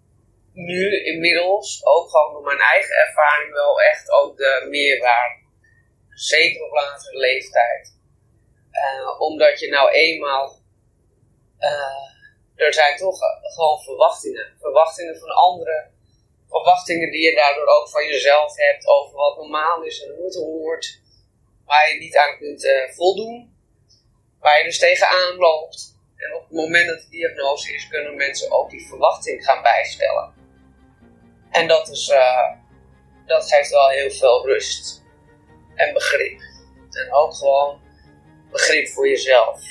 nu 0.54 1.04
inmiddels 1.04 1.86
ook 1.86 2.10
gewoon 2.10 2.34
door 2.34 2.44
mijn 2.44 2.60
eigen 2.60 2.96
ervaring 2.96 3.54
wel 3.54 3.82
echt 3.82 4.12
ook 4.12 4.38
de 4.38 4.66
meerwaarde. 4.70 5.44
Zeker 6.10 6.66
op 6.66 6.72
latere 6.72 7.18
leeftijd. 7.18 7.95
Uh, 8.76 9.22
omdat 9.22 9.60
je 9.60 9.70
nou 9.70 9.92
eenmaal. 9.92 10.60
Uh, 11.60 12.66
er 12.66 12.74
zijn 12.74 12.98
toch 12.98 13.20
gewoon 13.42 13.82
verwachtingen. 13.82 14.56
Verwachtingen 14.60 15.18
van 15.20 15.30
anderen. 15.30 15.94
Verwachtingen 16.50 17.12
die 17.12 17.30
je 17.30 17.36
daardoor 17.36 17.68
ook 17.68 17.90
van 17.90 18.08
jezelf 18.08 18.56
hebt 18.56 18.88
over 18.88 19.16
wat 19.16 19.38
normaal 19.38 19.84
is 19.84 20.04
en 20.04 20.16
hoe 20.16 20.26
het 20.26 20.36
hoort 20.36 21.00
waar 21.66 21.90
je 21.92 22.00
niet 22.00 22.18
aan 22.18 22.38
kunt 22.38 22.68
voldoen, 22.96 23.56
waar 24.40 24.58
je 24.58 24.64
dus 24.64 24.80
tegenaan 24.80 25.36
loopt. 25.36 25.94
En 26.16 26.36
op 26.36 26.42
het 26.42 26.52
moment 26.52 26.88
dat 26.88 27.02
de 27.02 27.10
diagnose 27.10 27.74
is, 27.74 27.88
kunnen 27.88 28.16
mensen 28.16 28.52
ook 28.52 28.70
die 28.70 28.88
verwachting 28.88 29.46
gaan 29.46 29.62
bijstellen. 29.62 30.34
En 31.52 31.68
dat, 31.68 31.90
is, 31.90 32.14
dat 33.26 33.50
geeft 33.50 33.70
wel 33.70 33.90
heel 33.90 34.12
veel 34.12 34.46
rust 34.46 35.04
en 35.76 35.94
begrip. 35.94 36.40
En 36.92 37.14
ook 37.14 37.34
gewoon 37.34 37.85
begrip 38.56 38.88
voor 38.88 39.08
jezelf. 39.08 39.62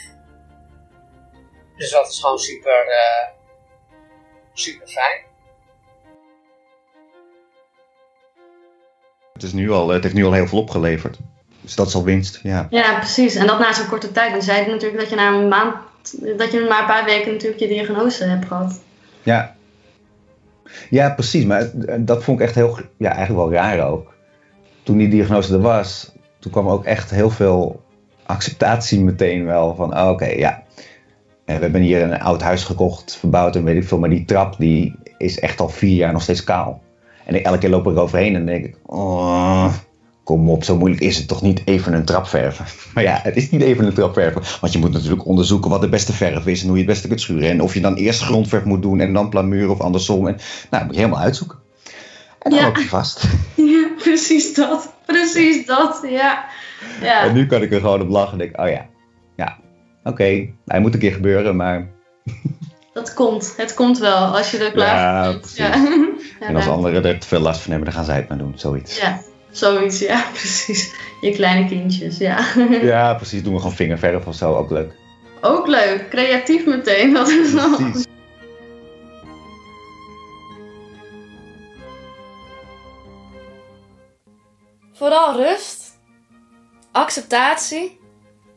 Dus 1.77 1.91
dat 1.91 2.09
is 2.09 2.21
gewoon 2.21 2.39
super, 2.39 2.87
uh, 2.87 3.29
super 4.53 4.87
fijn. 4.87 5.23
Het, 9.33 9.43
is 9.43 9.53
nu 9.53 9.71
al, 9.71 9.89
het 9.89 10.03
heeft 10.03 10.15
nu 10.15 10.25
al 10.25 10.33
heel 10.33 10.47
veel 10.47 10.59
opgeleverd. 10.59 11.19
Dus 11.61 11.75
dat 11.75 11.87
is 11.87 11.95
al 11.95 12.05
winst, 12.05 12.41
ja. 12.43 12.67
Ja, 12.71 12.99
precies. 12.99 13.35
En 13.35 13.47
dat 13.47 13.59
na 13.59 13.73
zo'n 13.73 13.89
korte 13.89 14.13
tijd. 14.13 14.31
Want 14.31 14.45
zei 14.45 14.67
natuurlijk 14.67 15.01
dat 15.01 15.11
je 15.11 15.17
na 15.17 15.35
een 15.35 15.49
maand, 15.49 15.75
dat 16.39 16.53
je 16.53 16.67
maar 16.69 16.81
een 16.81 16.87
paar 16.87 17.05
weken 17.05 17.33
natuurlijk 17.33 17.61
je 17.61 17.69
diagnose 17.69 18.25
hebt 18.25 18.47
gehad. 18.47 18.81
Ja. 19.23 19.57
Ja, 20.91 21.11
precies. 21.11 21.45
Maar 21.45 21.71
dat 21.99 22.25
vond 22.25 22.41
ik 22.41 22.47
echt 22.47 22.55
heel, 22.55 22.79
ja, 22.97 23.13
eigenlijk 23.15 23.51
wel 23.51 23.61
raar 23.61 23.91
ook. 23.91 24.15
Toen 24.83 24.97
die 24.97 25.09
diagnose 25.09 25.53
er 25.53 25.61
was, 25.61 26.13
toen 26.39 26.53
kwam 26.53 26.69
ook 26.69 26.85
echt 26.85 27.11
heel 27.11 27.31
veel 27.31 27.83
acceptatie 28.27 29.01
meteen 29.01 29.45
wel. 29.45 29.75
Van, 29.75 29.97
oh, 29.97 30.03
oké, 30.03 30.11
okay, 30.11 30.39
ja. 30.39 30.63
En 31.45 31.57
we 31.57 31.63
hebben 31.63 31.81
hier 31.81 32.03
een 32.03 32.21
oud 32.21 32.43
huis 32.43 32.65
gekocht, 32.65 33.17
verbouwd 33.17 33.57
en 33.57 33.65
weet 33.65 33.77
ik 33.77 33.89
veel. 33.89 33.99
Maar 33.99 34.11
die 34.11 34.25
trap, 34.25 34.55
die 34.59 34.95
is 35.19 35.39
echt 35.41 35.61
al 35.61 35.69
vier 35.69 35.97
jaar 35.97 36.13
nog 36.13 36.23
steeds 36.23 36.45
kaal. 36.45 36.83
En 37.25 37.45
elke 37.45 37.59
keer 37.59 37.71
loop 37.71 37.87
ik 37.87 37.97
eroverheen 37.97 38.35
en 38.35 38.47
denk 38.47 38.65
ik, 38.65 38.77
oh, 38.87 39.73
kom 40.25 40.51
op, 40.51 40.65
zo 40.65 40.77
moeilijk 40.77 41.03
is 41.03 41.17
het 41.17 41.29
toch 41.29 41.43
niet 41.43 41.63
even 41.65 41.93
een 41.93 42.05
trap 42.05 42.27
verven. 42.27 42.65
Maar 42.95 43.03
ja, 43.03 43.21
het 43.23 43.37
is 43.37 43.51
niet 43.51 43.61
even 43.61 43.85
een 43.87 43.95
trap 43.95 44.13
verven. 44.15 44.43
Want 44.61 44.73
je 44.73 44.79
moet 44.79 44.93
natuurlijk 44.93 45.27
onderzoeken 45.27 45.71
wat 45.71 45.81
de 45.81 45.89
beste 45.89 46.13
verf 46.13 46.47
is 46.47 46.61
en 46.63 46.67
hoe 46.69 46.77
je 46.77 46.83
het 46.83 46.93
beste 46.93 47.09
kunt 47.09 47.21
schuren. 47.21 47.51
En 47.51 47.61
of 47.63 47.75
je 47.75 47.81
dan 47.81 47.95
eerst 47.95 48.23
grondverf 48.23 48.65
moet 48.65 48.83
doen 48.83 49.01
en 49.01 49.13
dan 49.13 49.29
plamuur 49.29 49.71
of 49.71 49.81
andersom. 49.81 50.27
En, 50.29 50.37
nou, 50.71 50.85
moet 50.85 50.95
je 50.95 51.01
helemaal 51.01 51.23
uitzoeken. 51.23 51.59
En 52.39 52.51
dan 52.51 52.59
Ja. 52.59 52.65
loop 52.65 52.77
je 52.77 52.89
vast. 52.89 53.25
Ja, 53.55 53.89
precies 53.99 54.55
dat. 54.55 54.93
Precies 55.07 55.67
dat, 55.67 56.05
ja. 56.09 56.45
Ja. 57.03 57.25
En 57.25 57.35
nu 57.35 57.47
kan 57.47 57.63
ik 57.63 57.73
er 57.73 57.81
gewoon 57.81 58.01
op 58.01 58.09
lachen 58.09 58.33
en 58.33 58.39
denk, 58.39 58.61
oh 58.61 58.69
ja, 58.69 58.87
ja, 59.37 59.59
oké, 60.05 60.49
hij 60.67 60.81
moet 60.81 60.95
een 60.95 61.01
keer 61.01 61.13
gebeuren, 61.13 61.57
maar 61.57 61.89
Dat 62.95 63.15
komt. 63.15 63.55
Het 63.57 63.75
komt 63.75 63.99
wel 63.99 64.37
als 64.37 64.51
je 64.51 64.59
er 64.59 64.73
klaar 64.73 64.97
ja, 64.97 65.23
voor 65.23 65.33
bent. 65.33 65.41
precies. 65.41 65.59
Ja. 65.59 65.73
En 66.41 66.55
als 66.57 66.65
nou, 66.65 66.77
anderen 66.77 67.05
er 67.05 67.19
te 67.19 67.27
veel 67.27 67.41
last 67.41 67.61
van 67.61 67.71
hebben, 67.71 67.91
dan 67.91 67.99
gaan 67.99 68.07
zij 68.07 68.17
het 68.17 68.29
maar 68.29 68.39
doen, 68.39 68.53
zoiets. 68.57 69.01
ja, 69.01 69.21
zoiets, 69.51 69.99
ja, 69.99 70.25
precies. 70.33 70.95
Je 71.21 71.31
kleine 71.31 71.69
kindjes, 71.69 72.19
ja. 72.19 72.39
Ja, 72.83 73.15
precies, 73.15 73.43
doen 73.43 73.53
we 73.53 73.59
gewoon 73.59 73.75
vingerverf 73.75 74.27
of 74.27 74.35
zo, 74.35 74.55
ook 74.55 74.71
leuk. 74.71 74.93
Ook 75.41 75.67
leuk, 75.67 76.09
creatief 76.11 76.67
meteen. 76.67 77.13
Dat 77.13 77.29
is 77.29 77.53
wel... 77.53 77.79
Vooral 84.93 85.37
rust, 85.37 85.84
acceptatie, 86.95 88.01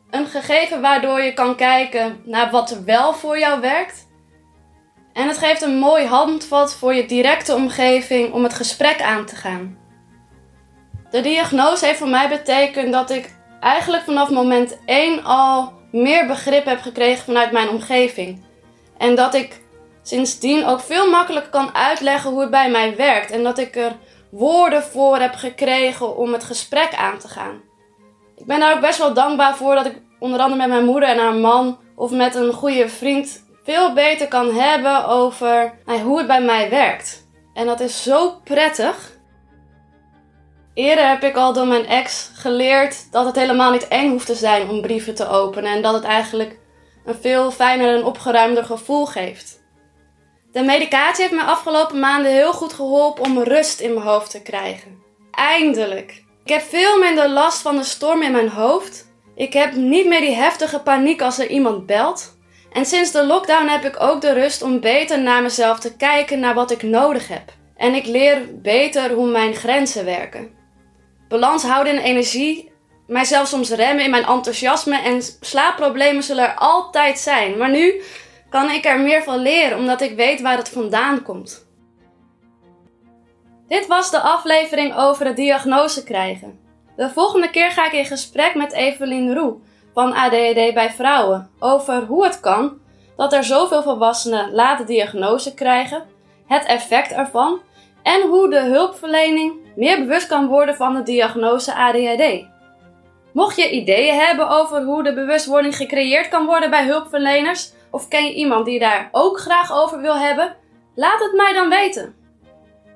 een 0.09 0.27
gegeven 0.27 0.81
waardoor 0.81 1.21
je 1.21 1.33
kan 1.33 1.55
kijken 1.55 2.21
naar 2.25 2.51
wat 2.51 2.71
er 2.71 2.85
wel 2.85 3.13
voor 3.13 3.39
jou 3.39 3.61
werkt. 3.61 4.07
En 5.13 5.27
het 5.27 5.37
geeft 5.37 5.61
een 5.61 5.77
mooi 5.77 6.05
handvat 6.05 6.75
voor 6.75 6.93
je 6.93 7.05
directe 7.05 7.55
omgeving 7.55 8.33
om 8.33 8.43
het 8.43 8.53
gesprek 8.53 9.01
aan 9.01 9.25
te 9.25 9.35
gaan. 9.35 9.77
De 11.09 11.21
diagnose 11.21 11.85
heeft 11.85 11.97
voor 11.97 12.09
mij 12.09 12.29
betekend 12.29 12.91
dat 12.91 13.09
ik 13.09 13.35
eigenlijk 13.59 14.03
vanaf 14.03 14.29
moment 14.29 14.77
1 14.85 15.23
al 15.23 15.73
meer 15.91 16.27
begrip 16.27 16.65
heb 16.65 16.81
gekregen 16.81 17.25
vanuit 17.25 17.51
mijn 17.51 17.69
omgeving. 17.69 18.43
En 18.97 19.15
dat 19.15 19.33
ik 19.33 19.61
sindsdien 20.03 20.65
ook 20.65 20.79
veel 20.79 21.09
makkelijker 21.09 21.51
kan 21.51 21.75
uitleggen 21.75 22.31
hoe 22.31 22.41
het 22.41 22.49
bij 22.49 22.69
mij 22.69 22.95
werkt. 22.95 23.31
En 23.31 23.43
dat 23.43 23.57
ik 23.57 23.75
er 23.75 23.95
woorden 24.29 24.83
voor 24.83 25.17
heb 25.17 25.35
gekregen 25.35 26.17
om 26.17 26.33
het 26.33 26.43
gesprek 26.43 26.95
aan 26.95 27.17
te 27.17 27.27
gaan. 27.27 27.66
Ik 28.37 28.45
ben 28.45 28.59
daar 28.59 28.75
ook 28.75 28.81
best 28.81 28.97
wel 28.97 29.13
dankbaar 29.13 29.55
voor 29.55 29.75
dat 29.75 29.85
ik 29.85 30.01
onder 30.19 30.39
andere 30.39 30.59
met 30.59 30.69
mijn 30.69 30.85
moeder 30.85 31.09
en 31.09 31.17
haar 31.17 31.35
man 31.35 31.79
of 31.95 32.11
met 32.11 32.35
een 32.35 32.53
goede 32.53 32.89
vriend 32.89 33.45
veel 33.63 33.93
beter 33.93 34.27
kan 34.27 34.53
hebben 34.53 35.05
over 35.07 35.73
nou, 35.85 35.99
hoe 35.99 36.17
het 36.17 36.27
bij 36.27 36.41
mij 36.41 36.69
werkt. 36.69 37.27
En 37.53 37.65
dat 37.65 37.79
is 37.79 38.03
zo 38.03 38.39
prettig. 38.43 39.15
Eerder 40.73 41.09
heb 41.09 41.23
ik 41.23 41.35
al 41.35 41.53
door 41.53 41.67
mijn 41.67 41.85
ex 41.85 42.31
geleerd 42.33 43.11
dat 43.11 43.25
het 43.25 43.35
helemaal 43.35 43.71
niet 43.71 43.87
eng 43.87 44.09
hoeft 44.09 44.25
te 44.25 44.35
zijn 44.35 44.69
om 44.69 44.81
brieven 44.81 45.15
te 45.15 45.27
openen 45.27 45.71
en 45.71 45.81
dat 45.81 45.93
het 45.93 46.03
eigenlijk 46.03 46.59
een 47.05 47.15
veel 47.15 47.51
fijner 47.51 47.95
en 47.95 48.05
opgeruimder 48.05 48.65
gevoel 48.65 49.05
geeft. 49.05 49.65
De 50.51 50.63
medicatie 50.63 51.23
heeft 51.23 51.35
me 51.35 51.43
afgelopen 51.43 51.99
maanden 51.99 52.31
heel 52.31 52.53
goed 52.53 52.73
geholpen 52.73 53.23
om 53.23 53.43
rust 53.43 53.79
in 53.79 53.93
mijn 53.93 54.05
hoofd 54.05 54.31
te 54.31 54.41
krijgen. 54.41 54.97
Eindelijk. 55.31 56.25
Ik 56.47 56.53
heb 56.53 56.61
veel 56.69 56.99
minder 56.99 57.29
last 57.29 57.61
van 57.61 57.75
de 57.75 57.83
storm 57.83 58.21
in 58.21 58.31
mijn 58.31 58.49
hoofd. 58.49 59.07
Ik 59.35 59.53
heb 59.53 59.75
niet 59.75 60.07
meer 60.07 60.19
die 60.19 60.35
heftige 60.35 60.79
paniek 60.79 61.21
als 61.21 61.39
er 61.39 61.47
iemand 61.47 61.85
belt. 61.85 62.37
En 62.71 62.85
sinds 62.85 63.11
de 63.11 63.25
lockdown 63.25 63.67
heb 63.67 63.85
ik 63.85 64.01
ook 64.01 64.21
de 64.21 64.33
rust 64.33 64.61
om 64.61 64.79
beter 64.79 65.21
naar 65.21 65.41
mezelf 65.41 65.79
te 65.79 65.95
kijken 65.95 66.39
naar 66.39 66.53
wat 66.53 66.71
ik 66.71 66.81
nodig 66.83 67.27
heb. 67.27 67.53
En 67.75 67.93
ik 67.93 68.05
leer 68.05 68.61
beter 68.61 69.11
hoe 69.11 69.27
mijn 69.27 69.53
grenzen 69.55 70.05
werken. 70.05 70.49
Balans 71.27 71.63
houden 71.63 71.93
in 71.93 71.99
energie, 71.99 72.71
mijzelf 73.07 73.47
soms 73.47 73.69
remmen 73.69 74.03
in 74.03 74.09
mijn 74.09 74.25
enthousiasme 74.25 75.01
en 75.01 75.21
slaapproblemen 75.41 76.23
zullen 76.23 76.43
er 76.43 76.55
altijd 76.55 77.19
zijn. 77.19 77.57
Maar 77.57 77.71
nu 77.71 78.01
kan 78.49 78.71
ik 78.71 78.85
er 78.85 78.99
meer 78.99 79.23
van 79.23 79.39
leren 79.39 79.77
omdat 79.77 80.01
ik 80.01 80.15
weet 80.15 80.41
waar 80.41 80.57
het 80.57 80.69
vandaan 80.69 81.23
komt. 81.23 81.66
Dit 83.67 83.87
was 83.87 84.11
de 84.11 84.19
aflevering 84.19 84.95
over 84.95 85.25
de 85.25 85.33
diagnose 85.33 86.03
krijgen. 86.03 86.59
De 86.95 87.09
volgende 87.09 87.49
keer 87.49 87.71
ga 87.71 87.85
ik 87.85 87.91
in 87.91 88.05
gesprek 88.05 88.55
met 88.55 88.73
Evelien 88.73 89.33
Roe 89.33 89.55
van 89.93 90.13
ADHD 90.13 90.73
bij 90.73 90.91
vrouwen 90.91 91.49
over 91.59 92.05
hoe 92.05 92.23
het 92.23 92.39
kan 92.39 92.79
dat 93.17 93.33
er 93.33 93.43
zoveel 93.43 93.83
volwassenen 93.83 94.53
laat 94.53 94.77
de 94.77 94.83
diagnose 94.83 95.53
krijgen, 95.53 96.05
het 96.47 96.65
effect 96.65 97.11
ervan 97.11 97.61
en 98.03 98.21
hoe 98.21 98.49
de 98.49 98.59
hulpverlening 98.59 99.53
meer 99.75 99.99
bewust 99.99 100.27
kan 100.27 100.47
worden 100.47 100.75
van 100.75 100.95
de 100.95 101.03
diagnose 101.03 101.75
ADHD. 101.75 102.45
Mocht 103.33 103.55
je 103.55 103.69
ideeën 103.69 104.15
hebben 104.15 104.49
over 104.49 104.83
hoe 104.83 105.03
de 105.03 105.13
bewustwording 105.13 105.75
gecreëerd 105.75 106.27
kan 106.27 106.45
worden 106.45 106.69
bij 106.69 106.85
hulpverleners, 106.85 107.71
of 107.91 108.07
ken 108.07 108.25
je 108.25 108.33
iemand 108.33 108.65
die 108.65 108.79
daar 108.79 109.09
ook 109.11 109.39
graag 109.39 109.73
over 109.73 110.01
wil 110.01 110.17
hebben, 110.17 110.55
laat 110.95 111.19
het 111.19 111.33
mij 111.33 111.53
dan 111.53 111.69
weten. 111.69 112.15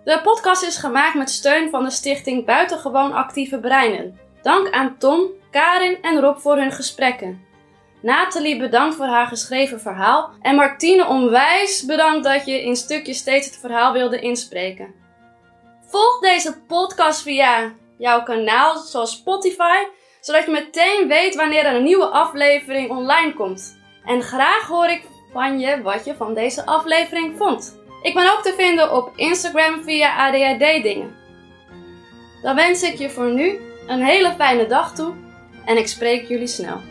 De 0.04 0.20
podcast 0.24 0.64
is 0.64 0.78
gemaakt 0.78 1.16
met 1.16 1.30
steun 1.30 1.70
van 1.70 1.84
de 1.84 1.90
stichting 1.90 2.46
Buitengewoon 2.46 3.14
Actieve 3.14 3.60
Breinen. 3.60 4.20
Dank 4.42 4.72
aan 4.72 4.98
Tom, 4.98 5.28
Karin 5.52 5.98
en 6.02 6.20
Rob 6.20 6.38
voor 6.38 6.56
hun 6.56 6.72
gesprekken. 6.72 7.46
Nathalie 8.02 8.60
bedankt 8.60 8.96
voor 8.96 9.06
haar 9.06 9.28
geschreven 9.28 9.82
verhaal. 9.82 10.32
En 10.42 10.56
Martine 10.56 11.08
onwijs 11.08 11.86
bedankt 11.86 12.24
dat 12.24 12.46
je 12.46 12.64
in 12.64 12.76
stukjes 12.76 13.18
steeds 13.18 13.46
het 13.46 13.58
verhaal 13.58 13.94
wilde 13.94 14.20
inspreken. 14.20 14.94
Volg 15.88 16.20
deze 16.20 16.62
podcast 16.68 17.22
via 17.22 17.74
jouw 17.98 18.24
kanaal, 18.24 18.78
zoals 18.78 19.12
Spotify, 19.12 19.78
zodat 20.22 20.46
je 20.46 20.52
meteen 20.52 21.08
weet 21.08 21.36
wanneer 21.36 21.66
er 21.66 21.76
een 21.76 21.84
nieuwe 21.84 22.08
aflevering 22.08 22.90
online 22.90 23.34
komt. 23.34 23.80
En 24.06 24.22
graag 24.22 24.68
hoor 24.68 24.88
ik 24.88 25.04
van 25.34 25.60
je 25.60 25.82
wat 25.82 26.06
je 26.06 26.16
van 26.16 26.34
deze 26.34 26.66
aflevering 26.66 27.38
vond. 27.38 27.81
Ik 28.02 28.14
ben 28.14 28.32
ook 28.32 28.44
te 28.44 28.54
vinden 28.58 28.96
op 28.96 29.12
Instagram 29.16 29.84
via 29.84 30.28
ADHD 30.28 30.84
Dingen. 30.84 31.16
Dan 32.42 32.56
wens 32.56 32.84
ik 32.84 32.98
je 32.98 33.10
voor 33.10 33.32
nu 33.32 33.60
een 33.88 34.04
hele 34.04 34.34
fijne 34.38 34.68
dag 34.68 34.96
toe 34.96 35.14
en 35.66 35.78
ik 35.78 35.88
spreek 35.88 36.28
jullie 36.28 36.48
snel. 36.48 36.91